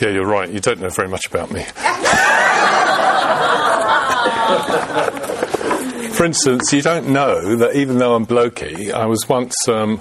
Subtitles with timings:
[0.00, 0.50] Yeah, you're right.
[0.50, 1.64] You don't know very much about me.
[6.14, 10.00] For instance, you don't know that even though I'm blokey, I was once um,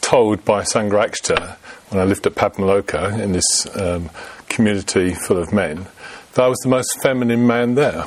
[0.00, 1.56] told by Sangha
[1.90, 4.10] when I lived at Padmaloka in this um,
[4.48, 5.86] community full of men
[6.34, 8.00] that I was the most feminine man there.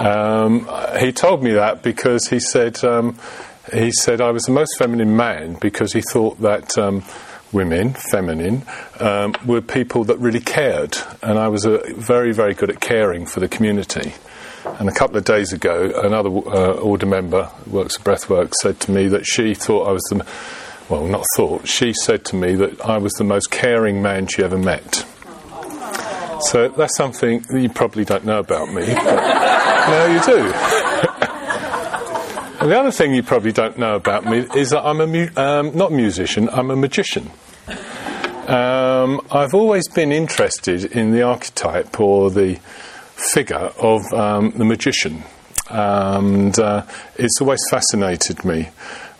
[0.00, 0.68] um,
[0.98, 3.16] he told me that because he said um,
[3.72, 7.04] he said I was the most feminine man because he thought that um,
[7.52, 8.62] women, feminine,
[8.98, 13.26] um, were people that really cared, and I was uh, very, very good at caring
[13.26, 14.14] for the community.
[14.64, 18.92] And a couple of days ago, another uh, order member, works at Breathwork, said to
[18.92, 20.26] me that she thought I was the,
[20.88, 24.42] well, not thought, she said to me that I was the most caring man she
[24.42, 25.06] ever met.
[26.42, 30.79] So that's something that you probably don't know about me, now you do.
[32.60, 35.76] The other thing you probably don't know about me is that I'm a mu- um,
[35.76, 37.30] not a musician, I'm a magician.
[38.46, 42.56] Um, I've always been interested in the archetype or the
[43.32, 45.22] figure of um, the magician,
[45.70, 46.84] and uh,
[47.16, 48.68] it's always fascinated me.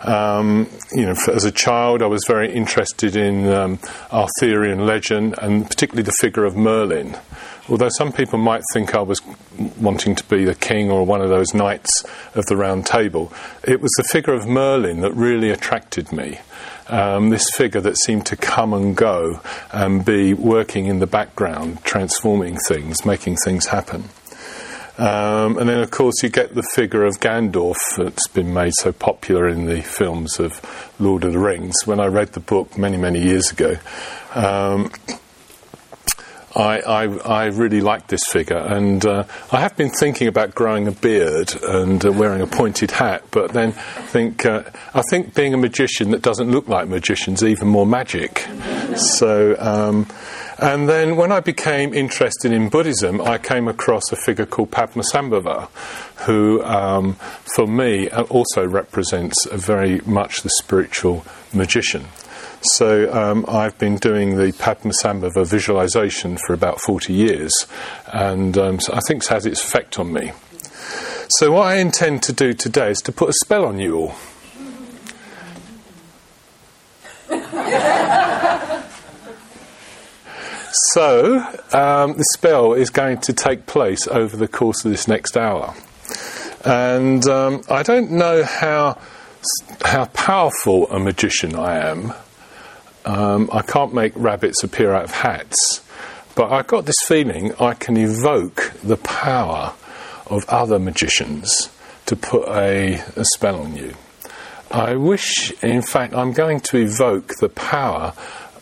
[0.01, 3.79] Um, you know, as a child, I was very interested in um,
[4.11, 7.17] Arthurian legend and particularly the figure of Merlin.
[7.71, 9.21] Although some people might think I was
[9.79, 12.03] wanting to be the king or one of those knights
[12.35, 13.31] of the round table,
[13.63, 16.39] it was the figure of Merlin that really attracted me.
[16.89, 19.39] Um, this figure that seemed to come and go
[19.71, 24.09] and be working in the background, transforming things, making things happen.
[24.97, 28.91] Um, and then, of course, you get the figure of Gandalf that's been made so
[28.91, 30.59] popular in the films of
[30.99, 31.75] Lord of the Rings.
[31.85, 33.77] When I read the book many, many years ago,
[34.35, 34.91] um,
[36.55, 40.87] I, I, I, really like this figure, and uh, I have been thinking about growing
[40.87, 43.23] a beard and uh, wearing a pointed hat.
[43.31, 44.63] But then think uh,
[44.93, 48.45] I think being a magician that doesn't look like magicians even more magic.
[48.95, 50.07] So, um,
[50.57, 55.69] and then when I became interested in Buddhism, I came across a figure called Padmasambhava,
[56.25, 57.13] who, um,
[57.55, 62.05] for me, uh, also represents very much the spiritual magician.
[62.63, 67.51] So um, I've been doing the Padmasambhava visualization for about 40 years,
[68.13, 70.31] and um, so I think it has its effect on me.
[71.29, 74.13] So what I intend to do today is to put a spell on you all.
[80.71, 81.39] so
[81.73, 85.73] um, the spell is going to take place over the course of this next hour,
[86.63, 88.99] and um, I don't know how
[89.83, 92.13] how powerful a magician I am
[93.05, 95.81] um, I can't make rabbits appear out of hats,
[96.35, 99.73] but I've got this feeling I can evoke the power
[100.27, 101.69] of other magicians
[102.05, 103.93] to put a, a spell on you.
[104.69, 108.13] I wish, in fact, I'm going to evoke the power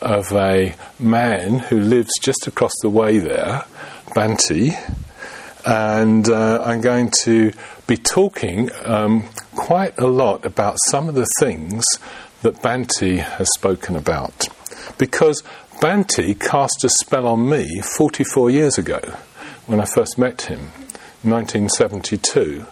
[0.02, 3.66] of a man who lives just across the way there,
[4.16, 4.74] Bhante,
[5.66, 7.52] and uh, I'm going to
[7.86, 11.86] be talking um, quite a lot about some of the things
[12.42, 14.48] that Bhante has spoken about.
[14.98, 15.44] Because
[15.82, 19.00] Bhante cast a spell on me 44 years ago
[19.66, 20.72] when I first met him,
[21.24, 22.66] 1972.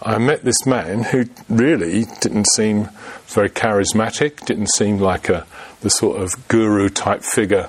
[0.00, 2.88] I met this man who really didn't seem
[3.26, 5.46] very charismatic, didn't seem like a,
[5.80, 7.68] the sort of guru type figure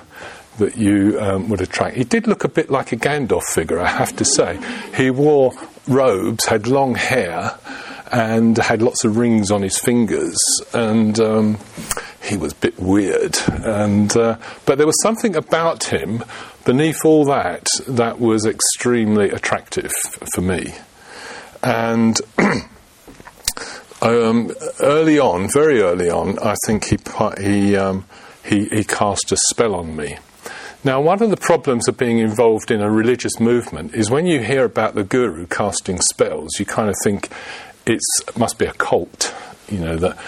[0.58, 1.96] that you um, would attract.
[1.96, 4.60] He did look a bit like a Gandalf figure, I have to say.
[4.94, 5.52] He wore
[5.88, 7.58] robes, had long hair,
[8.12, 10.38] and had lots of rings on his fingers,
[10.72, 11.58] and um,
[12.22, 13.36] he was a bit weird.
[13.48, 16.24] And uh, but there was something about him
[16.64, 19.92] beneath all that that was extremely attractive
[20.34, 20.74] for me.
[21.62, 22.20] And
[24.02, 24.50] um,
[24.80, 26.98] early on, very early on, I think he
[27.40, 28.06] he, um,
[28.44, 30.18] he he cast a spell on me.
[30.82, 34.40] Now, one of the problems of being involved in a religious movement is when you
[34.40, 37.28] hear about the guru casting spells, you kind of think
[37.86, 38.00] it
[38.36, 39.34] must be a cult,
[39.68, 40.18] you know, that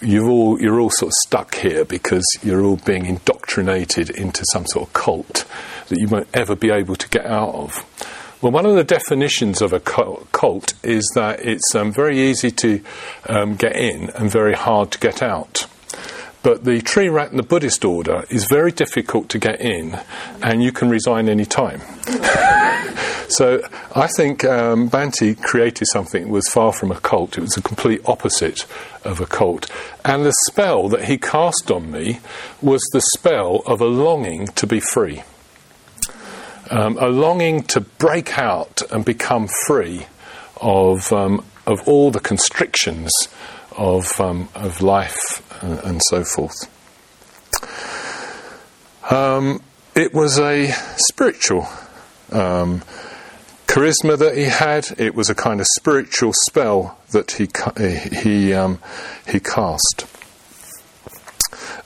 [0.00, 4.66] you're all, you're all sort of stuck here because you're all being indoctrinated into some
[4.66, 5.44] sort of cult
[5.88, 7.84] that you won't ever be able to get out of.
[8.40, 12.80] Well, one of the definitions of a cult is that it's um, very easy to
[13.28, 15.66] um, get in and very hard to get out.
[16.44, 19.98] But the Triratna the Buddhist order is very difficult to get in,
[20.40, 21.80] and you can resign any time.
[23.28, 23.62] so
[23.94, 27.36] I think um, Bhante created something that was far from a cult.
[27.36, 28.66] It was a complete opposite
[29.04, 29.70] of a cult.
[30.04, 32.20] And the spell that he cast on me
[32.62, 35.22] was the spell of a longing to be free.
[36.70, 40.06] Um, a longing to break out and become free
[40.60, 43.10] of, um, of all the constrictions
[43.76, 46.68] of, um, of life and, and so forth.
[49.10, 49.62] Um,
[49.94, 51.66] it was a spiritual
[52.30, 52.82] um,
[53.78, 54.88] charisma that he had.
[54.98, 57.48] It was a kind of spiritual spell that he
[58.20, 58.80] he um,
[59.28, 60.06] he cast.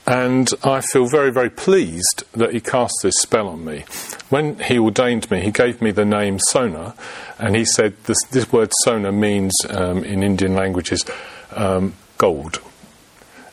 [0.05, 3.85] And I feel very, very pleased that he cast this spell on me.
[4.29, 6.93] When he ordained me, he gave me the name Sona,
[7.39, 11.05] and he said this, this word Sona means um, in Indian languages
[11.51, 12.59] um, gold.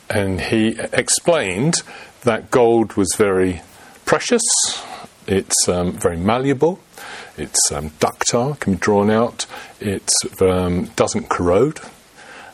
[0.09, 1.83] And he explained
[2.23, 3.61] that gold was very
[4.03, 4.43] precious,
[5.27, 6.81] it's um, very malleable,
[7.41, 9.45] it's um, ductile, can be drawn out,
[9.79, 10.09] it
[10.39, 11.79] um, doesn't corrode.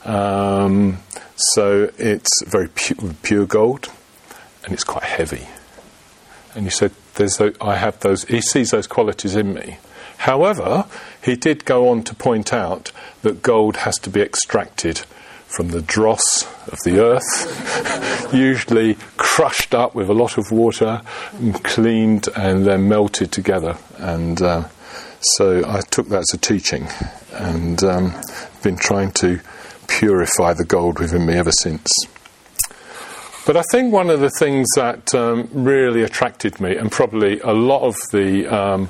[0.06, 1.00] Um,
[1.36, 3.90] so it's very pure, pure, gold,
[4.64, 5.48] and it's quite heavy.
[6.56, 9.78] And he said, "There's I have those." He sees those qualities in me.
[10.18, 10.86] However,
[11.22, 12.92] he did go on to point out
[13.22, 15.02] that gold has to be extracted
[15.48, 21.02] from the dross of the earth, usually crushed up with a lot of water,
[21.34, 23.78] and cleaned, and then melted together.
[23.98, 24.68] And uh,
[25.20, 26.88] so I took that as a teaching,
[27.34, 28.14] and um,
[28.64, 29.40] been trying to
[29.88, 31.90] purify the gold within me ever since.
[33.46, 37.54] But I think one of the things that um, really attracted me, and probably a
[37.54, 38.90] lot of the um,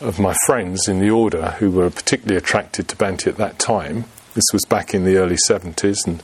[0.00, 4.04] of my friends in the order who were particularly attracted to Bhante at that time,
[4.34, 6.22] this was back in the early 70s, and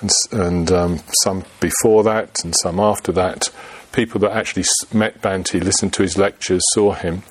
[0.00, 3.50] and, and um, some before that, and some after that.
[3.92, 7.22] People that actually met Bhante, listened to his lectures, saw him.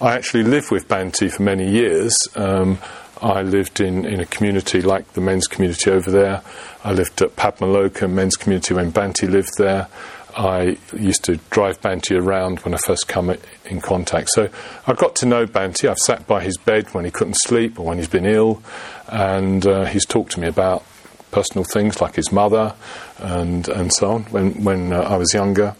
[0.00, 2.16] I actually lived with Bhante for many years.
[2.34, 2.78] Um,
[3.22, 6.42] I lived in, in a community like the men's community over there.
[6.84, 9.88] I lived at Padmaloka men's community when Bhante lived there.
[10.36, 13.34] I used to drive Bhante around when I first come
[13.64, 14.30] in contact.
[14.30, 14.50] So
[14.86, 15.88] I got to know Bhante.
[15.88, 18.62] I've sat by his bed when he couldn't sleep or when he's been ill,
[19.08, 20.84] and uh, he's talked to me about
[21.36, 22.74] personal things like his mother
[23.18, 25.76] and and so on when when uh, I was younger.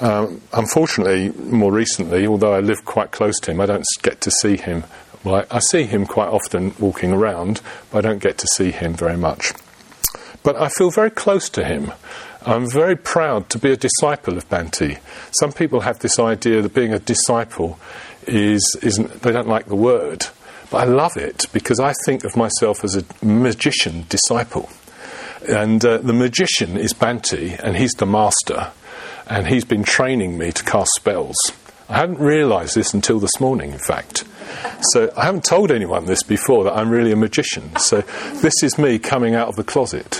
[0.00, 1.30] Um, unfortunately,
[1.60, 4.84] more recently, although I live quite close to him, I don't get to see him
[5.26, 7.60] well, I, I see him quite often walking around,
[7.90, 9.52] but I don't get to see him very much.
[10.44, 11.92] But I feel very close to him.
[12.42, 14.98] I'm very proud to be a disciple of Bhante.
[15.32, 17.76] Some people have this idea that being a disciple
[18.28, 20.26] is isn't they don't like the word,
[20.70, 24.70] but I love it because I think of myself as a magician disciple,
[25.48, 28.72] and uh, the magician is Bhante, and he's the master,
[29.26, 31.36] and he's been training me to cast spells.
[31.88, 34.24] I hadn't realised this until this morning, in fact.
[34.92, 37.76] So I haven't told anyone this before that I'm really a magician.
[37.76, 38.00] So
[38.40, 40.16] this is me coming out of the closet.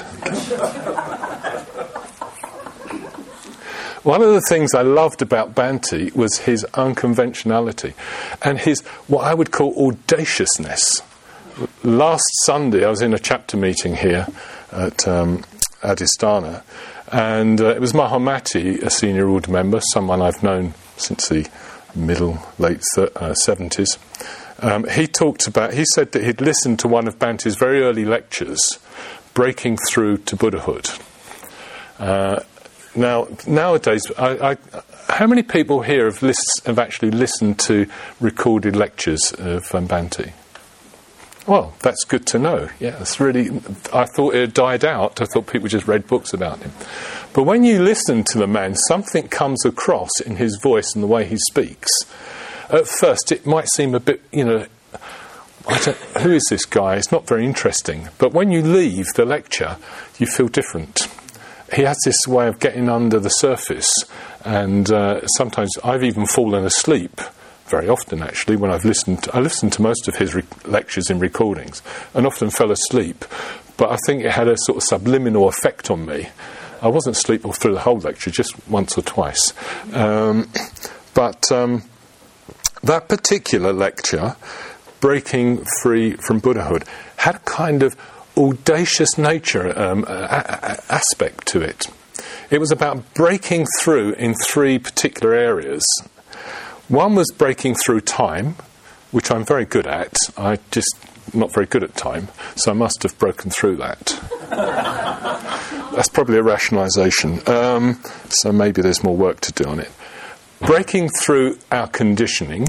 [4.05, 7.95] One of the things I loved about Bhante was his unconventionality
[8.41, 11.03] and his what I would call audaciousness.
[11.83, 14.29] Last Sunday, I was in a chapter meeting here
[14.73, 15.45] at um,
[15.83, 16.63] Adhisthana,
[17.13, 21.49] and uh, it was Mahamati, a senior order member, someone I've known since the
[21.95, 23.99] middle, late uh, 70s.
[24.61, 28.05] Um, he talked about, he said that he'd listened to one of Bhante's very early
[28.05, 28.79] lectures,
[29.35, 30.91] Breaking Through to Buddhahood.
[31.99, 32.41] Uh,
[32.95, 34.57] now, nowadays, I, I,
[35.13, 37.87] how many people here have, list, have, actually listened to
[38.21, 40.33] recorded lectures of um, Bhante?
[41.47, 42.69] Well, that's good to know.
[42.81, 43.51] Yeah, it's really.
[43.93, 45.21] I thought it had died out.
[45.21, 46.73] I thought people just read books about him.
[47.35, 51.09] But when you listen to the man, something comes across in his voice and the
[51.09, 51.91] way he speaks.
[52.69, 54.67] At first, it might seem a bit, you know,
[56.21, 56.97] who is this guy?
[56.97, 58.09] It's not very interesting.
[58.19, 59.77] But when you leave the lecture,
[60.19, 61.09] you feel different.
[61.75, 63.91] He has this way of getting under the surface,
[64.45, 67.21] and uh, sometimes I've even fallen asleep
[67.69, 69.25] very often actually when I've listened.
[69.25, 71.83] To, I listened to most of his re- lectures in recordings
[72.15, 73.25] and often fell asleep,
[73.77, 76.29] but I think it had a sort of subliminal effect on me.
[76.83, 79.53] I wasn't asleep all through the whole lecture, just once or twice.
[79.93, 80.49] Um,
[81.15, 81.83] but um,
[82.83, 84.37] that particular lecture,
[85.01, 86.85] Breaking Free from Buddhahood,
[87.17, 87.97] had a kind of
[88.37, 91.87] audacious nature um, a- a- aspect to it.
[92.51, 95.85] It was about breaking through in three particular areas
[96.89, 98.57] one was breaking through time,
[99.11, 100.17] which I'm very good at.
[100.37, 100.95] I just
[101.35, 104.19] not very good at time, so I must have broken through that.
[105.95, 107.47] That's probably a rationalisation.
[107.49, 109.91] Um, so maybe there's more work to do on it.
[110.61, 112.69] Breaking through our conditioning.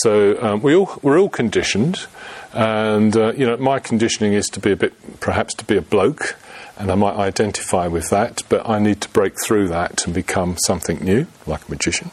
[0.00, 2.06] So um, we all we're all conditioned,
[2.52, 5.82] and uh, you know my conditioning is to be a bit, perhaps to be a
[5.82, 6.36] bloke,
[6.78, 10.56] and I might identify with that, but I need to break through that and become
[10.66, 12.12] something new, like a magician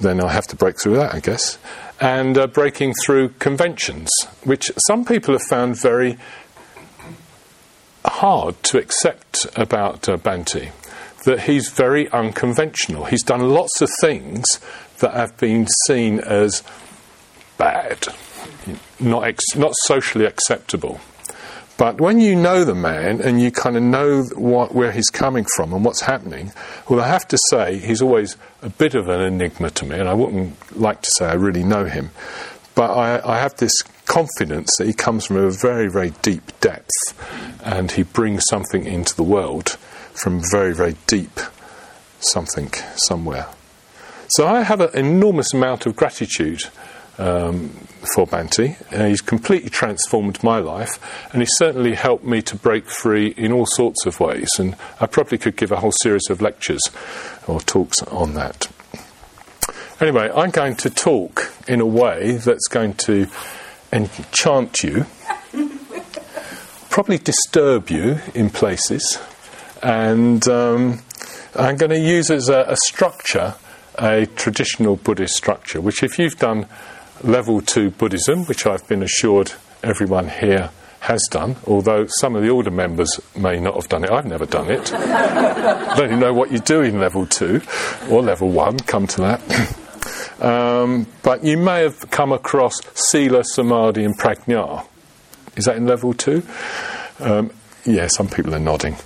[0.00, 1.58] then I have to break through that, I guess.
[2.00, 4.10] And uh, breaking through conventions,
[4.42, 6.18] which some people have found very
[8.04, 10.72] hard to accept about uh, Bhante.
[11.24, 13.04] that he's very unconventional.
[13.06, 14.44] He's done lots of things
[14.98, 16.62] that have been seen as
[17.56, 18.08] bad,
[19.00, 21.00] not, ex- not socially acceptable.
[21.76, 25.44] But when you know the man and you kind of know what, where he's coming
[25.56, 26.52] from and what's happening,
[26.88, 30.08] well, I have to say he's always a bit of an enigma to me, and
[30.08, 32.10] I wouldn't like to say I really know him.
[32.76, 33.72] But I, I have this
[34.04, 36.90] confidence that he comes from a very, very deep depth
[37.64, 39.70] and he brings something into the world
[40.12, 41.40] from very, very deep
[42.20, 43.46] something somewhere.
[44.28, 46.64] So I have an enormous amount of gratitude
[47.18, 47.70] um,
[48.14, 48.76] for Bhante.
[48.92, 50.98] Uh, he's completely transformed my life,
[51.32, 54.48] and he's certainly helped me to break free in all sorts of ways.
[54.58, 56.82] And I probably could give a whole series of lectures
[57.46, 58.68] or talks on that.
[60.00, 63.28] Anyway, I'm going to talk in a way that's going to
[63.92, 65.06] enchant you,
[66.90, 69.20] probably disturb you in places,
[69.82, 71.00] and um,
[71.54, 73.54] I'm going to use as a, a structure
[73.98, 76.66] a traditional Buddhist structure, which, if you've done
[77.24, 79.52] level two Buddhism, which I've been assured
[79.82, 84.10] everyone here has done, although some of the older members may not have done it.
[84.10, 84.92] I've never done it.
[84.92, 87.60] I don't even know what you do in level two
[88.10, 90.40] or level one, come to that.
[90.40, 94.86] um, but you may have come across Sila, Samadhi, and Prajna.
[95.56, 96.42] Is that in level two?
[97.20, 97.50] Um,
[97.84, 98.96] yeah, some people are nodding.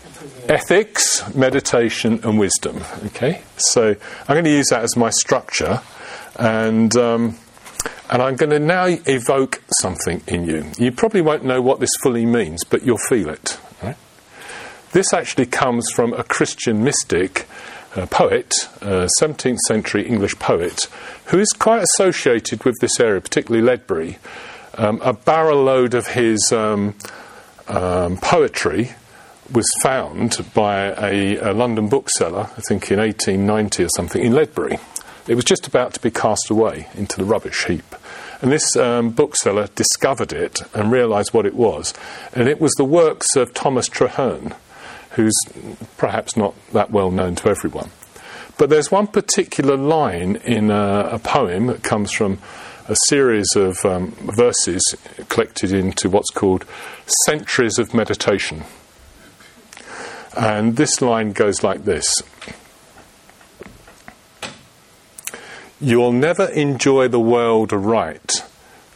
[0.48, 2.82] Ethics, meditation, and wisdom.
[3.06, 5.80] Okay, so I'm going to use that as my structure,
[6.38, 7.36] and um,
[8.10, 10.70] and I'm going to now evoke something in you.
[10.78, 13.58] You probably won't know what this fully means, but you'll feel it.
[14.92, 17.46] This actually comes from a Christian mystic,
[17.94, 20.88] a poet, a 17th century English poet,
[21.26, 24.18] who is quite associated with this area, particularly Ledbury.
[24.74, 26.94] Um, a barrel load of his um,
[27.66, 28.92] um, poetry
[29.52, 34.78] was found by a, a London bookseller, I think in 1890 or something, in Ledbury.
[35.28, 37.94] It was just about to be cast away into the rubbish heap.
[38.40, 41.92] And this um, bookseller discovered it and realised what it was.
[42.32, 44.56] And it was the works of Thomas Traherne,
[45.10, 45.36] who's
[45.98, 47.90] perhaps not that well known to everyone.
[48.56, 52.38] But there's one particular line in a, a poem that comes from
[52.88, 54.82] a series of um, verses
[55.28, 56.64] collected into what's called
[57.26, 58.62] Centuries of Meditation.
[60.34, 62.22] And this line goes like this
[65.80, 68.42] You'll never enjoy the world aright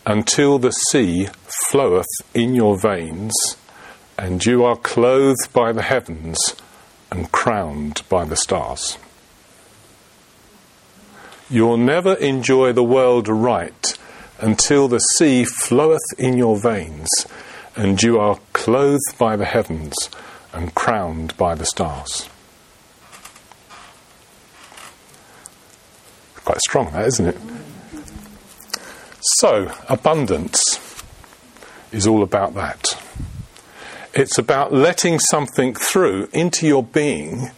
[0.05, 1.29] until the sea
[1.71, 3.33] floweth in your veins,
[4.19, 6.57] and you are clothed by the heavens
[7.13, 8.99] and crowned by the stars.
[11.49, 13.97] You'll never enjoy the world aright
[14.41, 17.09] until the sea floweth in your veins,
[17.77, 19.95] and you are clothed by the heavens
[20.53, 22.29] and crowned by the stars.
[26.45, 27.37] Quite strong, that, isn't it?
[29.39, 30.61] So, abundance
[31.93, 32.85] is all about that.
[34.15, 37.51] It's about letting something through into your being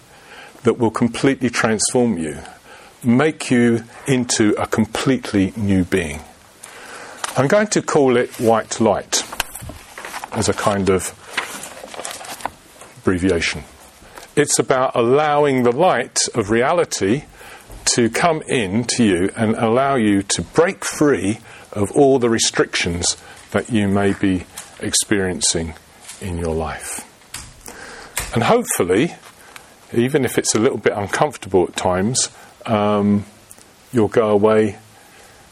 [0.65, 2.39] that will completely transform you,
[3.03, 6.21] make you into a completely new being.
[7.37, 9.25] I'm going to call it white light
[10.33, 11.13] as a kind of
[12.99, 13.65] abbreviation.
[14.37, 17.25] It's about allowing the light of reality
[17.87, 21.39] to come in to you and allow you to break free
[21.73, 23.17] of all the restrictions
[23.51, 24.45] that you may be
[24.81, 25.75] experiencing
[26.21, 27.11] in your life.
[28.35, 29.15] And hopefully,
[29.93, 32.29] even if it's a little bit uncomfortable at times,
[32.67, 33.25] um,
[33.93, 34.79] you'll go away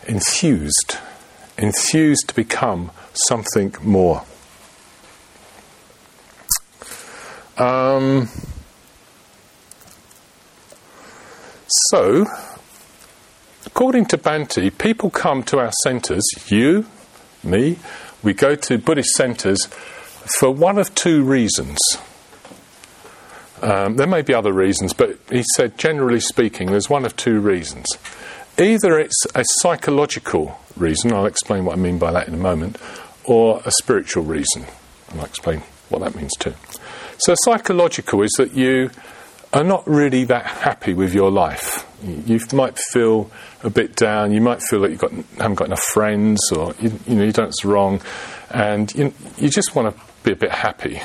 [0.07, 0.97] enthused,
[1.57, 4.25] enthused to become something more.
[7.59, 8.29] Um,
[11.88, 12.26] So,
[13.64, 16.85] according to Bhante, people come to our centres, you,
[17.43, 17.79] me,
[18.23, 19.67] we go to Buddhist centres
[20.38, 21.79] for one of two reasons.
[23.62, 27.41] Um, there may be other reasons, but he said, generally speaking, there's one of two
[27.41, 27.87] reasons.
[28.59, 32.76] Either it's a psychological reason, I'll explain what I mean by that in a moment,
[33.25, 34.67] or a spiritual reason.
[35.09, 36.55] And I'll explain what that means too.
[37.19, 38.91] So, psychological is that you
[39.52, 41.87] are not really that happy with your life.
[42.02, 43.30] You might feel
[43.62, 44.32] a bit down.
[44.32, 47.49] You might feel that you haven't got enough friends, or you, you know you don't
[47.49, 48.00] it's wrong,
[48.50, 51.00] and you, you just want to be a bit happy.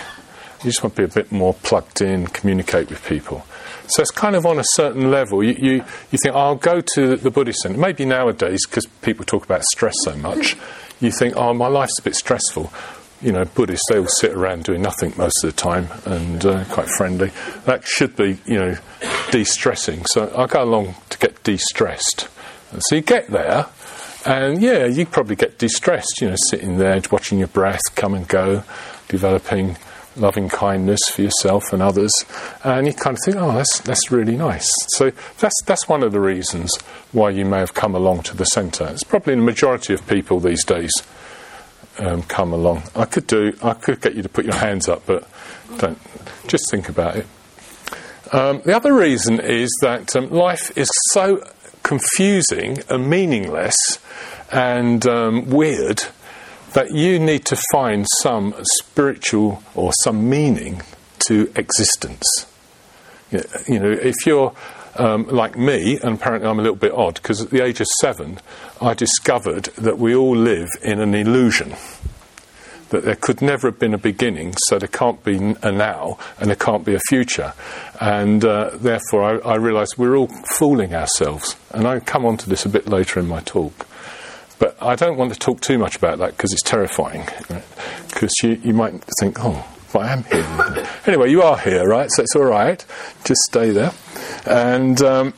[0.63, 3.46] You just want to be a bit more plugged in, communicate with people.
[3.89, 5.44] So it's kind of on a certain level.
[5.44, 5.74] You, you,
[6.12, 7.77] you think, oh, I'll go to the Buddhist center.
[7.77, 10.58] Maybe nowadays, because people talk about stress so much,
[11.00, 12.72] you think, oh, my life's a bit stressful.
[13.22, 16.64] You know, Buddhists, they all sit around doing nothing most of the time and uh,
[16.66, 17.32] quite friendly.
[17.66, 18.78] That should be, you know,
[19.32, 20.06] de stressing.
[20.06, 22.28] So I go along to get de stressed.
[22.80, 23.68] So you get there,
[24.26, 28.14] and yeah, you probably get de stressed, you know, sitting there, watching your breath come
[28.14, 28.64] and go,
[29.08, 29.78] developing
[30.18, 32.12] loving kindness for yourself and others,
[32.64, 34.70] and you kind of think, oh, that's that's really nice.
[34.96, 36.76] So that's that's one of the reasons
[37.12, 38.88] why you may have come along to the centre.
[38.88, 40.92] It's probably the majority of people these days
[42.00, 42.84] um, come along.
[42.96, 45.27] I could do, I could get you to put your hands up, but
[45.77, 46.00] don't.
[46.48, 47.27] Just think about it.
[48.32, 51.44] Um, the other reason is that um, life is so
[51.84, 53.75] confusing and meaningless
[54.51, 56.04] and um, weird
[56.74, 60.82] that you need to find some spiritual or some meaning
[61.27, 62.46] to existence.
[63.32, 64.54] You know, if you're
[65.00, 67.88] um, like me, and apparently I'm a little bit odd, because at the age of
[68.01, 68.39] seven,
[68.82, 71.75] I discovered that we all live in an illusion.
[72.89, 76.50] That there could never have been a beginning, so there can't be a now, and
[76.50, 77.54] there can't be a future.
[78.00, 81.58] And uh, therefore, I, I realised we're all fooling ourselves.
[81.72, 83.86] And I'll come on to this a bit later in my talk.
[84.58, 87.25] But I don't want to talk too much about that because it's terrifying.
[88.08, 88.51] Because right?
[88.51, 90.88] you, you might think, oh, well, I am here.
[91.06, 92.10] anyway, you are here, right?
[92.12, 92.84] So it's all right.
[93.24, 93.91] Just stay there.
[94.46, 95.34] And um,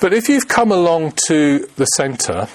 [0.00, 2.48] but if you've come along to the centre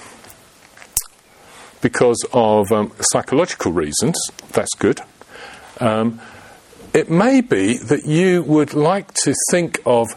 [1.80, 4.16] because of um, psychological reasons,
[4.52, 5.00] that's good.
[5.78, 6.20] Um,
[6.92, 10.08] it may be that you would like to think of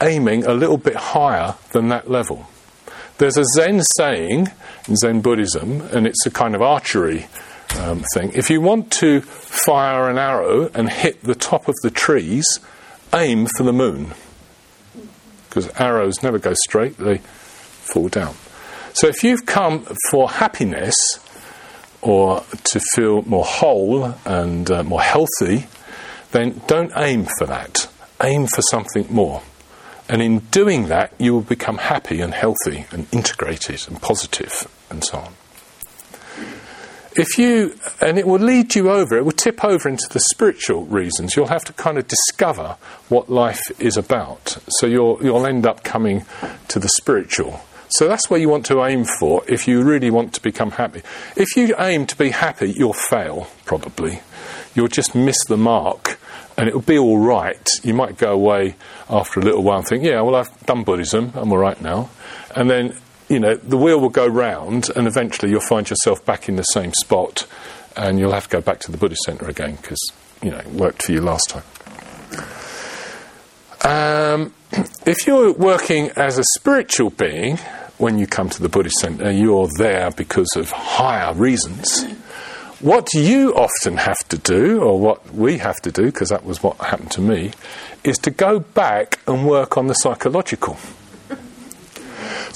[0.00, 2.46] aiming a little bit higher than that level.
[3.18, 4.48] There's a Zen saying
[4.86, 7.26] in Zen Buddhism, and it's a kind of archery
[7.78, 8.32] um, thing.
[8.34, 12.46] If you want to fire an arrow and hit the top of the trees,
[13.14, 14.14] aim for the moon.
[15.48, 18.34] Because arrows never go straight, they fall down.
[18.92, 20.94] So if you've come for happiness
[22.02, 25.66] or to feel more whole and uh, more healthy,
[26.32, 27.88] then don't aim for that.
[28.22, 29.42] Aim for something more.
[30.08, 35.04] And in doing that, you will become happy and healthy and integrated and positive and
[35.04, 35.32] so on.
[37.18, 40.84] If you, and it will lead you over, it will tip over into the spiritual
[40.84, 41.34] reasons.
[41.34, 42.76] You'll have to kind of discover
[43.08, 44.58] what life is about.
[44.68, 46.26] So you'll, you'll end up coming
[46.68, 47.60] to the spiritual.
[47.88, 51.02] So that's where you want to aim for if you really want to become happy.
[51.36, 54.20] If you aim to be happy, you'll fail, probably.
[54.74, 56.18] You'll just miss the mark
[56.56, 57.68] and it'll be all right.
[57.82, 58.76] You might go away
[59.08, 62.10] after a little while and think, yeah, well, I've done Buddhism, I'm all right now.
[62.54, 62.96] And then,
[63.28, 66.62] you know, the wheel will go round, and eventually you'll find yourself back in the
[66.62, 67.46] same spot,
[67.96, 70.00] and you'll have to go back to the Buddhist centre again because,
[70.42, 71.64] you know, it worked for you last time.
[73.84, 74.52] Um,
[75.06, 77.58] if you're working as a spiritual being,
[77.98, 82.04] when you come to the Buddhist centre, you're there because of higher reasons.
[82.80, 86.62] What you often have to do, or what we have to do, because that was
[86.62, 87.52] what happened to me,
[88.04, 90.76] is to go back and work on the psychological.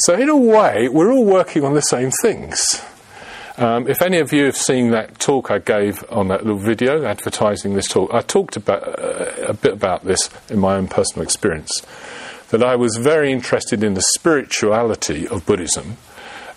[0.05, 2.83] So, in a way, we're all working on the same things.
[3.59, 7.05] Um, if any of you have seen that talk I gave on that little video
[7.05, 11.23] advertising this talk, I talked about, uh, a bit about this in my own personal
[11.23, 11.83] experience.
[12.49, 15.99] That I was very interested in the spirituality of Buddhism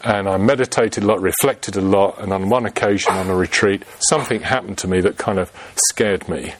[0.03, 3.83] and I meditated a lot, reflected a lot, and on one occasion on a retreat,
[3.99, 5.51] something happened to me that kind of
[5.89, 6.53] scared me.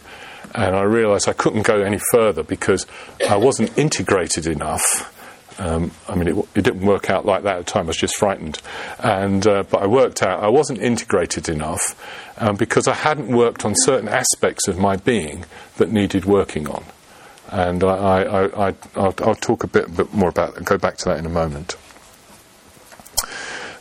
[0.56, 2.86] And I realized I couldn't go any further because
[3.30, 5.13] I wasn't integrated enough.
[5.60, 7.86] Um, I mean, it, it, didn't work out like that at the time.
[7.86, 8.60] I was just frightened,
[9.00, 11.82] and uh, but I worked out I wasn't integrated enough
[12.38, 15.46] um, because I hadn't worked on certain aspects of my being
[15.78, 16.84] that needed working on.
[17.50, 20.64] And I, will talk a bit, bit more about.
[20.64, 21.76] Go back to that in a moment.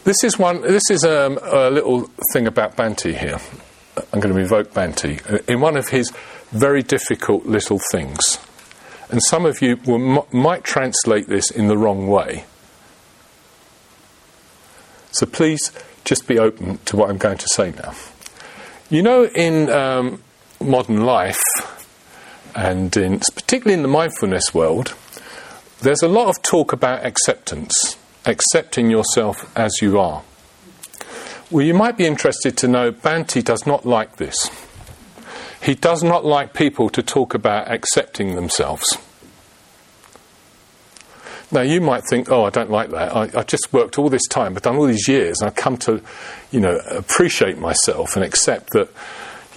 [0.04, 0.60] This is one.
[0.62, 3.38] This is um, a little thing about Bhante here.
[4.12, 6.12] I'm going to evoke Bhante uh, in one of his
[6.50, 8.18] very difficult little things,
[9.12, 12.44] and some of you will, might translate this in the wrong way.
[15.12, 15.70] So please
[16.04, 17.94] just be open to what I'm going to say now.
[18.90, 20.22] You know, in um,
[20.60, 21.40] modern life,
[22.56, 24.94] and in, particularly in the mindfulness world,
[25.82, 30.22] there's a lot of talk about acceptance accepting yourself as you are.
[31.50, 34.48] Well, you might be interested to know Bhante does not like this.
[35.62, 38.98] He does not like people to talk about accepting themselves.
[41.52, 43.14] Now, you might think, oh, I don't like that.
[43.14, 45.76] I, have just worked all this time, I've done all these years, and I've come
[45.78, 46.02] to,
[46.50, 48.88] you know, appreciate myself and accept that,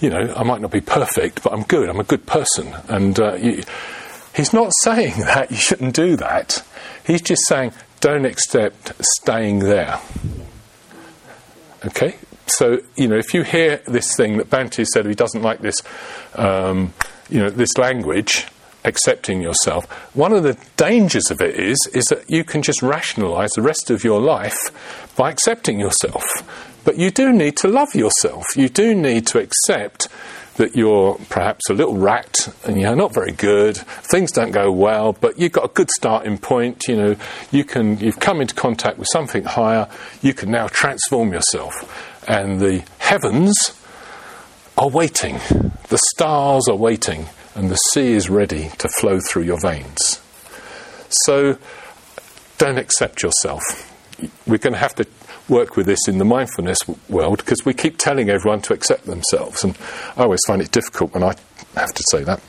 [0.00, 1.88] you know, I might not be perfect, but I'm good.
[1.88, 2.74] I'm a good person.
[2.88, 3.64] And uh, you,
[4.34, 6.62] he's not saying that you shouldn't do that.
[7.06, 9.98] He's just saying, don't accept staying there.
[11.84, 12.16] Okay?
[12.46, 15.82] So, you know, if you hear this thing that Bhante said he doesn't like this,
[16.34, 16.92] um,
[17.28, 18.46] you know, this language,
[18.84, 23.50] accepting yourself, one of the dangers of it is, is that you can just rationalize
[23.52, 24.56] the rest of your life
[25.16, 26.24] by accepting yourself.
[26.84, 28.44] But you do need to love yourself.
[28.56, 30.08] You do need to accept
[30.56, 35.12] that you're perhaps a little rat and you're not very good, things don't go well,
[35.12, 37.16] but you've got a good starting point, you know,
[37.50, 39.88] you can, you've come into contact with something higher,
[40.22, 41.74] you can now transform yourself.
[42.26, 43.54] And the heavens
[44.76, 45.38] are waiting,
[45.88, 50.20] the stars are waiting, and the sea is ready to flow through your veins.
[51.08, 51.56] So
[52.58, 53.62] don't accept yourself.
[54.46, 55.06] We're going to have to
[55.48, 59.62] work with this in the mindfulness world because we keep telling everyone to accept themselves.
[59.62, 59.78] And
[60.16, 61.34] I always find it difficult when I
[61.76, 62.40] have to say that.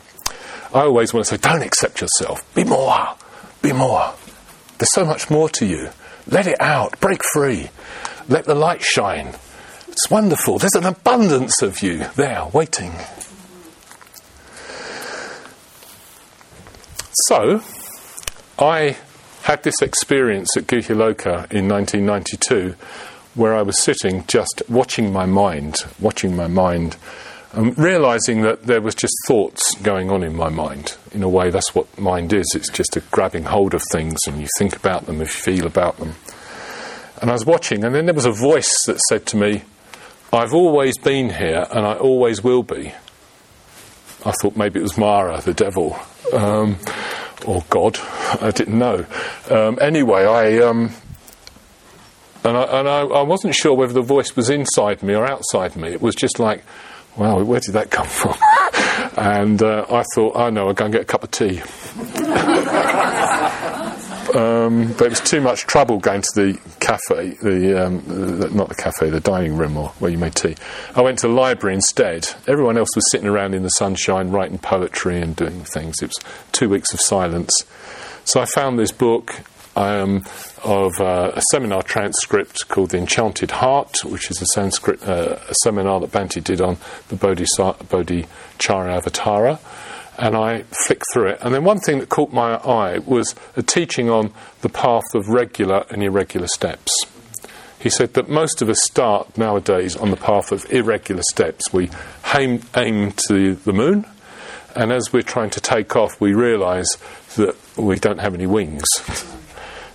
[0.74, 2.42] I always want to say, don't accept yourself.
[2.54, 3.16] Be more.
[3.62, 4.13] Be more.
[4.78, 5.90] There's so much more to you.
[6.28, 7.00] Let it out.
[7.00, 7.70] Break free.
[8.28, 9.36] Let the light shine.
[9.97, 10.60] It's wonderful.
[10.60, 12.91] There's an abundance of you there waiting.
[17.25, 17.63] So,
[18.60, 18.95] I
[19.41, 22.75] had this experience at Guhyaloka in 1992
[23.33, 26.97] where I was sitting just watching my mind, watching my mind,
[27.53, 30.95] and realizing that there was just thoughts going on in my mind.
[31.12, 34.39] In a way, that's what mind is it's just a grabbing hold of things and
[34.39, 36.13] you think about them, if you feel about them.
[37.19, 39.63] And I was watching, and then there was a voice that said to me,
[40.34, 42.94] I've always been here and I always will be.
[44.26, 45.98] I thought maybe it was Mara, the devil.
[46.34, 46.78] Um,
[47.46, 47.98] or God,
[48.42, 49.06] I didn't know.
[49.50, 50.92] Um, anyway, I um,
[52.44, 55.76] and, I, and I, I, wasn't sure whether the voice was inside me or outside
[55.76, 55.90] me.
[55.90, 56.63] It was just like,
[57.16, 58.36] wow, where did that come from?
[59.18, 61.62] and uh, I thought, oh no, I'll go and get a cup of tea.
[64.38, 68.69] Um, but it was too much trouble going to the cafe, the, um, the, not
[68.69, 70.56] the cafe, the dining room or where you made tea.
[70.95, 72.30] I went to the library instead.
[72.45, 75.95] Everyone else was sitting around in the sunshine writing poetry and doing things.
[76.04, 76.19] It was
[76.52, 77.52] two weeks of silence.
[78.26, 79.41] So I found this book
[79.76, 80.23] um,
[80.63, 85.56] of uh, a seminar transcript called The Enchanted Heart, which is a Sanskrit uh, a
[85.63, 86.78] seminar that Bhante did on
[87.10, 89.60] the Bodhicharya Avatara
[90.17, 91.39] and I flicked through it.
[91.41, 95.27] And then one thing that caught my eye was a teaching on the path of
[95.27, 96.91] regular and irregular steps.
[97.80, 101.71] He said that most of us start nowadays on the path of irregular steps.
[101.71, 101.91] We
[102.36, 104.06] aim, aim to the moon,
[104.75, 106.88] and as we're trying to take off, we realize
[107.36, 108.86] that we don't have any wings.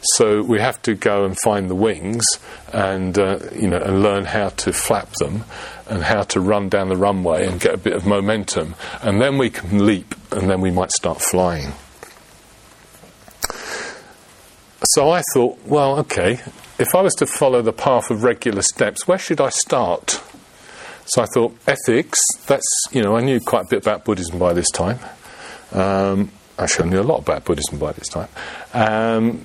[0.02, 2.24] So we have to go and find the wings
[2.72, 5.44] and uh, you know and learn how to flap them
[5.88, 9.38] and how to run down the runway and get a bit of momentum, and then
[9.38, 11.72] we can leap and then we might start flying.
[14.94, 16.40] So I thought, well, okay,
[16.78, 20.20] if I was to follow the path of regular steps, where should I start?
[21.06, 24.52] So I thought, ethics, that's, you know, I knew quite a bit about Buddhism by
[24.52, 24.98] this time.
[25.72, 28.28] Um, actually, I knew a lot about Buddhism by this time.
[28.72, 29.44] Um,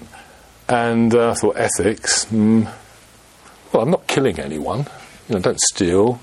[0.69, 2.71] and uh, I thought, ethics, mm,
[3.71, 4.87] well, I'm not killing anyone.
[5.27, 6.19] You know, don't steal.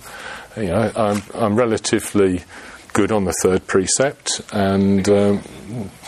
[0.57, 2.43] You know, I'm, I'm relatively
[2.93, 5.43] good on the third precept and um,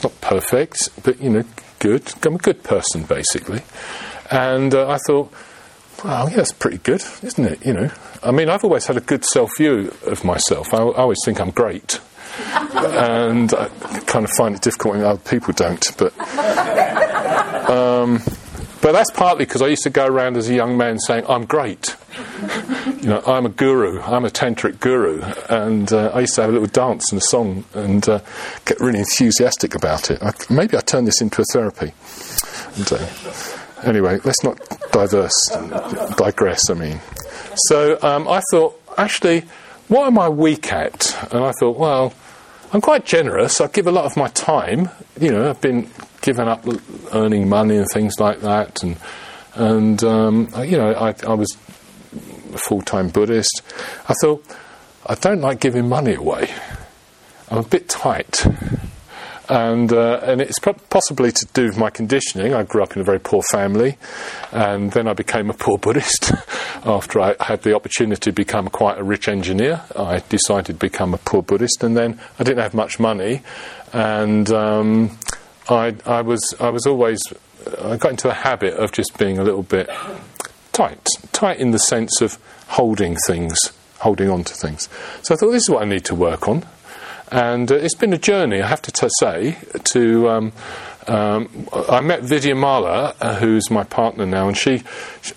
[0.02, 1.44] not perfect, but, you know,
[1.78, 2.12] good.
[2.24, 3.62] I'm a good person, basically.
[4.30, 5.32] And uh, I thought,
[6.04, 7.64] well, yeah, that's pretty good, isn't it?
[7.64, 7.90] You know,
[8.22, 10.72] I mean, I've always had a good self view of myself.
[10.74, 12.00] I, I always think I'm great.
[12.74, 13.68] and I
[14.06, 15.96] kind of find it difficult when other people don't.
[15.96, 16.12] But
[17.68, 18.22] um,
[18.82, 21.44] but that's partly because I used to go around as a young man saying, I'm
[21.44, 21.96] great.
[23.02, 25.22] you know, I'm a guru, I'm a tantric guru.
[25.48, 28.20] And uh, I used to have a little dance and a song and uh,
[28.64, 30.22] get really enthusiastic about it.
[30.22, 31.92] I, maybe I turn this into a therapy.
[32.76, 33.06] And, uh,
[33.82, 34.60] anyway, let's not
[34.92, 35.34] diverse,
[36.16, 37.00] digress, I mean.
[37.68, 39.44] So um, I thought, actually,
[39.88, 41.16] what am I weak at?
[41.32, 42.12] And I thought, well,
[42.72, 43.60] I'm quite generous.
[43.60, 44.90] I give a lot of my time.
[45.20, 45.88] You know, I've been
[46.26, 46.66] given up
[47.14, 48.96] earning money and things like that, and
[49.54, 51.56] and um, you know, I, I was
[52.52, 53.62] a full-time Buddhist.
[54.08, 54.44] I thought
[55.06, 56.50] I don't like giving money away.
[57.48, 58.44] I'm a bit tight
[59.48, 62.54] and uh, and it's possibly to do with my conditioning.
[62.54, 63.96] I grew up in a very poor family,
[64.52, 66.32] and then I became a poor Buddhist.
[66.84, 71.14] After I had the opportunity to become quite a rich engineer, I decided to become
[71.14, 73.42] a poor Buddhist, and then I didn't have much money,
[73.92, 75.18] and um,
[75.68, 77.20] I, I was I was always
[77.82, 79.88] I got into the habit of just being a little bit
[80.72, 83.58] tight, tight in the sense of holding things,
[83.98, 84.88] holding on to things.
[85.22, 86.64] So I thought this is what I need to work on.
[87.32, 90.52] And uh, it's been a journey, I have to t- say, to um,
[91.08, 94.82] um, I met Vidyamala, uh, who's my partner now, and she,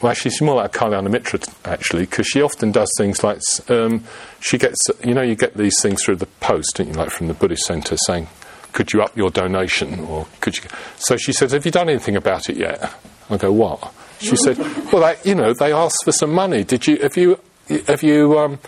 [0.02, 3.40] well, actually, she's more like Kalyana Mitra, actually, because she often does things like,
[3.70, 4.04] um,
[4.40, 7.28] she gets, you know, you get these things through the post, don't you, like from
[7.28, 8.28] the Buddhist Centre saying,
[8.74, 10.64] could you up your donation, or could you?
[10.98, 12.94] So she says, have you done anything about it yet?
[13.30, 13.94] I go, what?
[14.20, 14.58] She said,
[14.92, 16.64] well, you know, they asked for some money.
[16.64, 17.40] Did you, have you,
[17.88, 18.60] have you, um,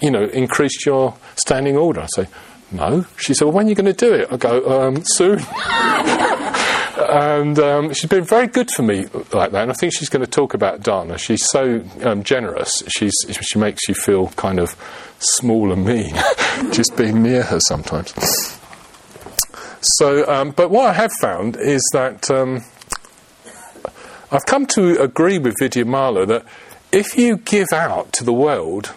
[0.00, 2.00] you know, increased your standing order?
[2.00, 2.26] I say,
[2.72, 3.06] no.
[3.16, 4.28] She said, well, when are you going to do it?
[4.32, 5.38] I go, um, soon.
[7.08, 9.62] and um, she's been very good for me like that.
[9.62, 11.18] And I think she's going to talk about Dana.
[11.18, 12.82] She's so um, generous.
[12.88, 14.76] She's, she makes you feel kind of
[15.18, 16.14] small and mean
[16.72, 18.12] just being near her sometimes.
[19.80, 22.64] So, um, but what I have found is that um,
[24.30, 26.44] I've come to agree with Vidyamala that
[26.92, 28.92] if you give out to the world,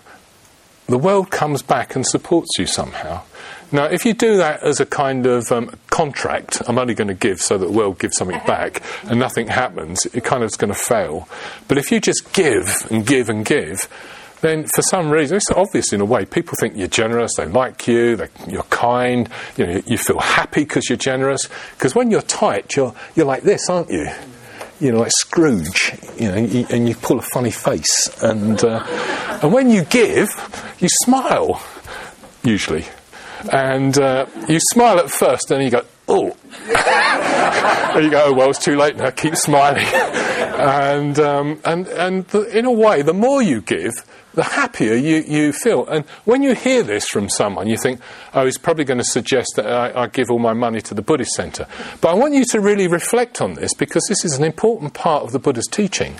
[0.87, 3.21] the world comes back and supports you somehow.
[3.71, 7.13] Now, if you do that as a kind of um, contract, I'm only going to
[7.13, 10.57] give so that the world gives something back and nothing happens, it kind of is
[10.57, 11.29] going to fail.
[11.67, 13.87] But if you just give and give and give,
[14.41, 17.87] then for some reason, it's obvious in a way, people think you're generous, they like
[17.87, 21.49] you, they, you're kind, you, know, you feel happy because you're generous.
[21.71, 24.09] Because when you're tight, you're, you're like this, aren't you?
[24.79, 28.09] You know, like Scrooge, you know, and you pull a funny face.
[28.23, 30.29] And, uh, and when you give,
[30.79, 31.61] you smile,
[32.43, 32.85] usually.
[33.51, 36.35] And uh, you smile at first, then you go, oh.
[37.95, 39.85] and you go, oh, well, it's too late now, keep smiling.
[40.59, 43.93] and um, and, and the, in a way, the more you give,
[44.33, 45.87] the happier you, you feel.
[45.87, 47.99] And when you hear this from someone, you think,
[48.33, 51.01] oh, he's probably going to suggest that I, I, give all my money to the
[51.01, 51.67] Buddhist Centre.
[51.99, 55.23] But I want you to really reflect on this because this is an important part
[55.23, 56.15] of the Buddha's teaching.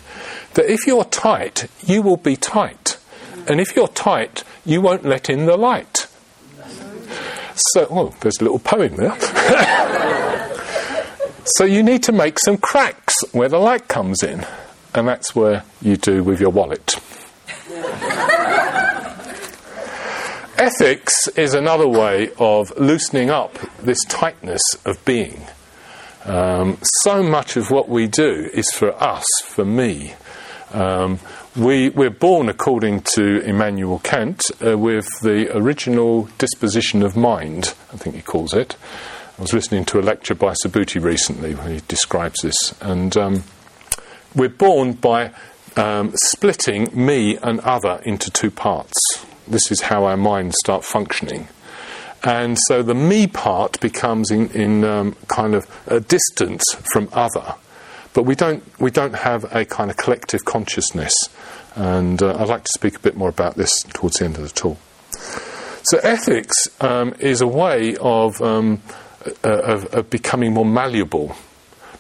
[0.56, 2.98] That if you're tight, you will be tight.
[3.48, 6.08] And if you're tight, you won't let in the light.
[7.74, 10.26] So, oh, there's a little poem there.
[11.56, 14.46] so you need to make some cracks where the light comes in.
[14.94, 16.96] And that's where you do with your wallet.
[20.58, 25.44] Ethics is another way of loosening up this tightness of being.
[26.26, 30.16] Um, so much of what we do is for us, for me.
[30.74, 31.20] Um,
[31.56, 37.98] we, we're born, according to Immanuel Kant, uh, with the original disposition of mind, I
[37.98, 38.76] think he calls it.
[39.40, 42.76] I was listening to a lecture by Subhuti recently where he describes this.
[42.82, 43.44] And um,
[44.36, 45.32] we're born by
[45.78, 49.00] um, splitting me and other into two parts.
[49.48, 51.48] This is how our minds start functioning.
[52.22, 57.56] And so the me part becomes in, in um, kind of a distance from other.
[58.14, 61.14] But we don't, we don't have a kind of collective consciousness.
[61.78, 64.44] And uh, I'd like to speak a bit more about this towards the end of
[64.44, 64.78] the talk.
[65.84, 68.82] So, ethics um, is a way of, um,
[69.44, 71.36] of, of becoming more malleable,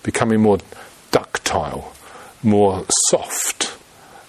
[0.04, 0.60] becoming more
[1.12, 1.94] ductile,
[2.44, 3.76] more soft,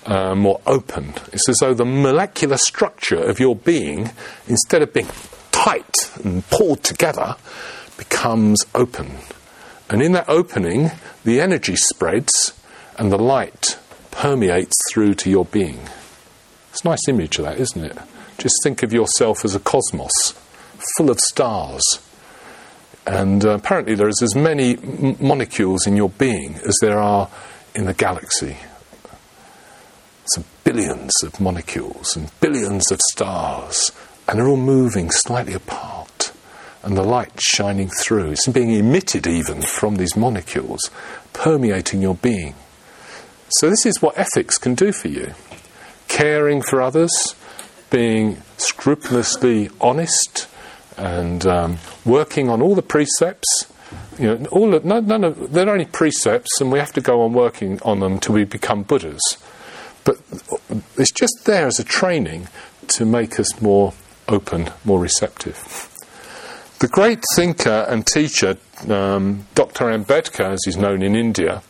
[0.06, 1.14] uh, more open.
[1.32, 4.10] It's as though the molecular structure of your being,
[4.48, 5.08] instead of being
[5.52, 7.36] tight and pulled together,
[7.96, 9.18] becomes open.
[9.88, 10.90] And in that opening,
[11.24, 12.54] the energy spreads
[12.98, 13.78] and the light
[14.10, 15.80] permeates through to your being.
[16.70, 17.98] It's a nice image of that, isn't it?
[18.38, 20.34] Just think of yourself as a cosmos
[20.96, 21.82] full of stars.
[23.06, 27.28] And uh, apparently, there is as many m- molecules in your being as there are
[27.74, 28.56] in the galaxy.
[30.34, 33.90] Some billions of molecules and billions of stars,
[34.28, 36.32] and they're all moving slightly apart.
[36.82, 38.30] And the light shining through.
[38.30, 40.80] It's being emitted even from these molecules,
[41.34, 42.54] permeating your being.
[43.58, 45.34] So, this is what ethics can do for you
[46.10, 47.10] caring for others,
[47.88, 50.48] being scrupulously honest,
[51.00, 53.72] and um, working on all the precepts
[54.18, 57.22] you know, all of, none, none of, they're only precepts, and we have to go
[57.22, 59.20] on working on them till we become Buddhas.
[60.04, 60.18] But
[60.96, 62.48] it's just there as a training
[62.88, 63.94] to make us more
[64.28, 65.86] open, more receptive.
[66.80, 68.56] The great thinker and teacher,
[68.88, 69.86] um, Dr.
[69.86, 71.62] Ambedkar, as he's known in India,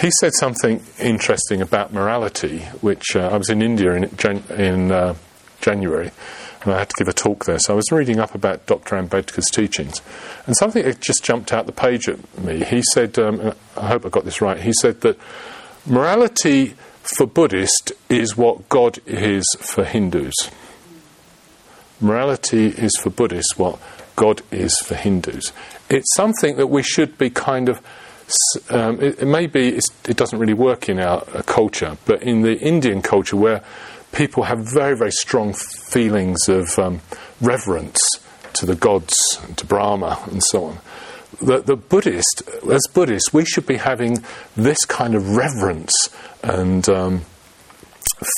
[0.00, 4.04] he said something interesting about morality, which uh, I was in India in,
[4.50, 5.14] in uh,
[5.60, 6.10] January,
[6.66, 7.58] and I had to give a talk there.
[7.58, 8.96] So I was reading up about Dr.
[8.96, 10.02] Ambedkar's teachings,
[10.46, 12.64] and something just jumped out the page at me.
[12.64, 14.60] He said, um, I hope I got this right.
[14.60, 15.18] He said that
[15.86, 20.34] morality for Buddhist is what God is for Hindus.
[22.00, 23.78] Morality is for Buddhists what
[24.16, 25.52] God is for Hindus.
[25.88, 27.80] It's something that we should be kind of.
[28.70, 32.58] Um, it, it maybe it doesn't really work in our uh, culture, but in the
[32.58, 33.62] Indian culture, where
[34.12, 37.00] people have very, very strong feelings of um,
[37.40, 38.00] reverence
[38.54, 39.14] to the gods,
[39.56, 40.78] to Brahma, and so on.
[41.42, 44.24] that the Buddhist, as Buddhists, we should be having
[44.56, 45.94] this kind of reverence
[46.42, 47.22] and um,